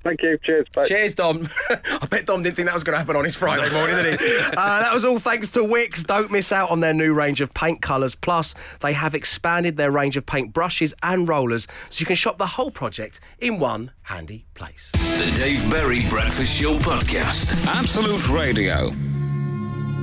Thank 0.02 0.22
you. 0.22 0.38
Cheers. 0.42 0.66
Bye. 0.74 0.84
Cheers, 0.86 1.14
Dom. 1.14 1.48
I 1.70 2.06
bet 2.06 2.26
Dom 2.26 2.42
didn't 2.42 2.56
think 2.56 2.66
that 2.66 2.74
was 2.74 2.84
going 2.84 2.94
to 2.94 2.98
happen 2.98 3.16
on 3.16 3.24
his 3.24 3.36
Friday 3.36 3.72
morning, 3.72 3.96
did 3.96 4.20
he? 4.20 4.26
Uh, 4.62 4.80
that 4.80 4.92
was 4.92 5.04
all 5.04 5.18
thanks 5.18 5.50
to 5.50 5.60
Wickes. 5.60 6.04
Don't 6.04 6.30
miss 6.30 6.52
out 6.52 6.70
on 6.70 6.80
their 6.80 6.92
new 6.92 7.14
range 7.14 7.40
of 7.40 7.52
paint 7.54 7.80
colours. 7.80 8.14
Plus, 8.14 8.54
they 8.80 8.92
have 8.92 9.14
expanded 9.14 9.76
their 9.76 9.90
range 9.90 10.16
of 10.16 10.26
paint 10.26 10.52
brushes 10.52 10.92
and 11.02 11.28
rollers 11.28 11.66
so 11.88 12.00
you 12.00 12.06
can 12.06 12.16
shop 12.16 12.38
the 12.38 12.46
whole 12.46 12.70
project 12.70 13.20
in 13.38 13.58
one 13.58 13.90
handy 14.02 14.44
place. 14.54 14.90
The 14.92 15.32
Dave 15.36 15.68
Berry 15.70 16.06
Breakfast 16.08 16.60
Show 16.60 16.74
Podcast. 16.78 17.64
Absolute 17.66 18.28
Radio. 18.28 18.88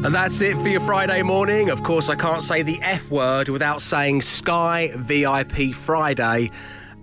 And 0.05 0.15
that's 0.15 0.39
it 0.39 0.55
for 0.57 0.69
your 0.69 0.79
Friday 0.79 1.21
morning. 1.23 1.69
Of 1.69 1.83
course, 1.83 2.07
I 2.09 2.15
can't 2.15 2.41
say 2.41 2.61
the 2.63 2.79
F 2.81 3.11
word 3.11 3.49
without 3.49 3.81
saying 3.81 4.21
Sky 4.21 4.93
VIP 4.95 5.73
Friday. 5.75 6.51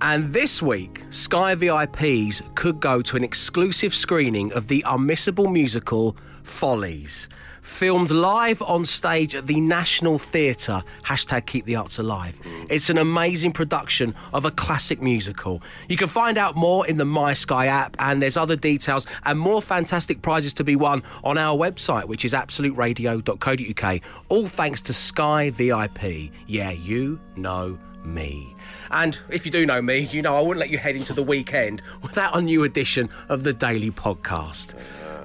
And 0.03 0.33
this 0.33 0.61
week, 0.61 1.05
Sky 1.09 1.55
VIPs 1.55 2.43
could 2.55 2.81
go 2.81 3.01
to 3.01 3.17
an 3.17 3.25
exclusive 3.25 3.95
screening 3.95 4.53
of 4.53 4.69
the 4.69 4.85
unmissable 4.87 5.51
musical 5.51 6.17
Follies. 6.43 7.29
Filmed 7.63 8.11
live 8.11 8.63
on 8.63 8.85
stage 8.85 9.35
at 9.35 9.49
the 9.49 9.59
National 9.59 10.19
Theatre, 10.19 10.85
hashtag 11.03 11.47
keep 11.47 11.65
the 11.65 11.75
arts 11.75 11.99
alive. 11.99 12.39
It's 12.71 12.91
an 12.91 12.99
amazing 12.99 13.53
production 13.53 14.15
of 14.33 14.45
a 14.45 14.53
classic 14.53 15.03
musical. 15.03 15.63
You 15.89 15.97
can 15.97 16.07
find 16.09 16.39
out 16.39 16.55
more 16.55 16.87
in 16.87 16.99
the 16.99 17.05
My 17.05 17.33
Sky 17.33 17.67
app, 17.67 17.97
and 17.99 18.23
there's 18.23 18.37
other 18.37 18.55
details 18.55 19.07
and 19.25 19.39
more 19.39 19.61
fantastic 19.61 20.23
prizes 20.23 20.55
to 20.55 20.65
be 20.65 20.77
won 20.77 21.03
on 21.25 21.39
our 21.39 21.57
website, 21.57 22.05
which 22.05 22.25
is 22.25 22.35
absoluteradio.co.uk. 22.35 24.01
All 24.29 24.47
thanks 24.47 24.83
to 24.83 24.93
Sky 24.93 25.51
VIP. 25.51 26.31
Yeah, 26.47 26.71
you 26.71 27.19
know 27.35 27.79
me. 28.05 28.56
And 28.91 29.19
if 29.31 29.47
you 29.47 29.53
do 29.53 29.67
know 29.67 29.83
me, 29.83 29.99
you 29.99 30.23
know 30.23 30.37
I 30.37 30.41
wouldn't 30.41 30.59
let 30.61 30.71
you 30.71 30.79
head 30.79 30.97
into 30.97 31.13
the 31.13 31.23
weekend 31.23 31.83
without 32.03 32.37
a 32.37 32.41
new 32.41 32.65
edition 32.65 33.09
of 33.29 33.45
the 33.45 33.53
Daily 33.53 33.91
Podcast. 33.91 34.75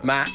Matt, 0.03 0.29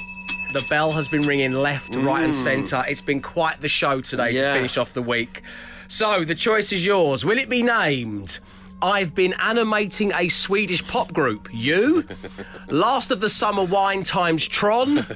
the 0.53 0.65
bell 0.71 0.93
has 0.93 1.09
been 1.09 1.23
ringing 1.23 1.53
left, 1.53 1.95
right, 1.97 2.23
and 2.23 2.33
mm. 2.33 2.37
centre. 2.37 2.85
It's 2.89 3.01
been 3.01 3.21
quite 3.21 3.61
the 3.61 3.69
show 3.69 4.01
today 4.01 4.31
Yeah. 4.31 4.53
to 4.53 4.59
finish 4.59 4.77
off 4.77 4.93
the 4.93 5.03
week. 5.03 5.43
So 5.89 6.25
the 6.25 6.35
choice 6.35 6.73
is 6.73 6.85
yours. 6.85 7.25
Will 7.25 7.39
it 7.39 7.49
be 7.49 7.63
named? 7.63 8.39
I've 8.83 9.15
been 9.15 9.35
animating 9.41 10.13
a 10.13 10.29
Swedish 10.29 10.87
pop 10.87 11.13
group. 11.13 11.49
You? 11.53 12.07
Last 12.69 13.11
of 13.11 13.21
the 13.21 13.29
Summer 13.29 13.65
Wine 13.65 14.03
times 14.03 14.47
Tron. 14.47 15.07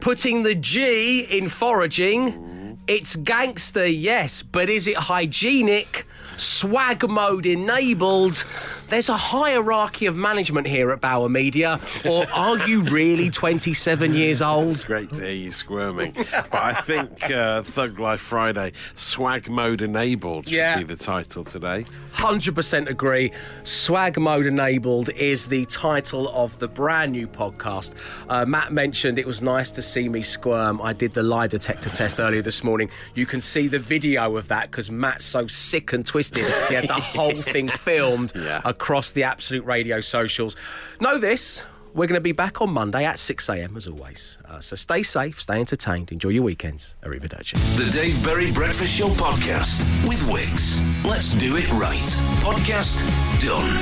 Putting 0.00 0.42
the 0.42 0.54
G 0.54 1.20
in 1.20 1.48
foraging. 1.48 2.78
It's 2.88 3.16
gangster, 3.16 3.86
yes, 3.86 4.42
but 4.42 4.70
is 4.70 4.88
it 4.88 4.96
hygienic? 4.96 6.06
Swag 6.38 7.08
mode 7.08 7.46
enabled. 7.46 8.44
There's 8.88 9.10
a 9.10 9.16
hierarchy 9.18 10.06
of 10.06 10.16
management 10.16 10.66
here 10.66 10.90
at 10.92 11.02
Bauer 11.02 11.28
Media, 11.28 11.78
or 12.08 12.26
are 12.32 12.56
you 12.66 12.80
really 12.82 13.28
27 13.38 14.14
years 14.14 14.40
old? 14.40 14.70
It's 14.70 14.84
great 14.84 15.10
to 15.10 15.24
hear 15.24 15.32
you 15.34 15.52
squirming. 15.52 16.12
but 16.32 16.54
I 16.54 16.72
think 16.72 17.30
uh, 17.30 17.60
Thug 17.62 18.00
Life 18.00 18.20
Friday, 18.20 18.72
swag 18.94 19.50
mode 19.50 19.82
enabled, 19.82 20.46
should 20.46 20.54
Yeah. 20.54 20.78
be 20.78 20.84
the 20.84 20.96
title 20.96 21.44
today. 21.44 21.84
100% 22.14 22.88
agree. 22.88 23.30
Swag 23.62 24.18
Mode 24.18 24.46
Enabled 24.46 25.08
is 25.10 25.46
the 25.46 25.64
title 25.66 26.28
of 26.30 26.58
the 26.58 26.66
brand 26.66 27.12
new 27.12 27.28
podcast. 27.28 27.94
Uh, 28.28 28.44
Matt 28.44 28.72
mentioned 28.72 29.20
it 29.20 29.26
was 29.26 29.40
nice 29.40 29.70
to 29.70 29.82
see 29.82 30.08
me 30.08 30.22
squirm. 30.22 30.80
I 30.82 30.92
did 30.94 31.12
the 31.14 31.22
lie 31.22 31.46
detector 31.46 31.90
test 31.90 32.18
earlier 32.18 32.42
this 32.42 32.64
morning. 32.64 32.90
You 33.14 33.24
can 33.24 33.40
see 33.40 33.68
the 33.68 33.78
video 33.78 34.36
of 34.36 34.48
that 34.48 34.68
because 34.68 34.90
Matt's 34.90 35.26
so 35.26 35.46
sick 35.46 35.92
and 35.92 36.04
twisted. 36.04 36.44
He 36.68 36.74
had 36.74 36.88
the 36.88 36.94
whole 36.94 37.40
thing 37.40 37.68
filmed 37.68 38.32
Yeah. 38.34 38.62
Across 38.78 39.10
the 39.10 39.24
Absolute 39.24 39.64
Radio 39.64 40.00
socials. 40.00 40.54
Know 41.00 41.18
this. 41.18 41.66
We're 41.94 42.06
going 42.06 42.14
to 42.14 42.20
be 42.20 42.30
back 42.30 42.62
on 42.62 42.70
Monday 42.70 43.04
at 43.04 43.18
6 43.18 43.48
a.m. 43.48 43.76
as 43.76 43.88
always. 43.88 44.38
Uh, 44.44 44.60
so 44.60 44.76
stay 44.76 45.02
safe, 45.02 45.40
stay 45.40 45.58
entertained, 45.58 46.12
enjoy 46.12 46.28
your 46.28 46.44
weekends. 46.44 46.94
Arrivederci. 47.02 47.54
The 47.76 47.90
Dave 47.90 48.22
Berry 48.24 48.52
Breakfast 48.52 48.96
Show 48.96 49.08
Podcast 49.08 49.80
with 50.06 50.20
Wickes. 50.28 50.80
Let's 51.04 51.34
do 51.34 51.56
it 51.56 51.68
right. 51.72 51.98
Podcast 52.40 53.04
done. 53.44 53.76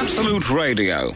Absolute 0.00 0.50
Radio. 0.50 1.14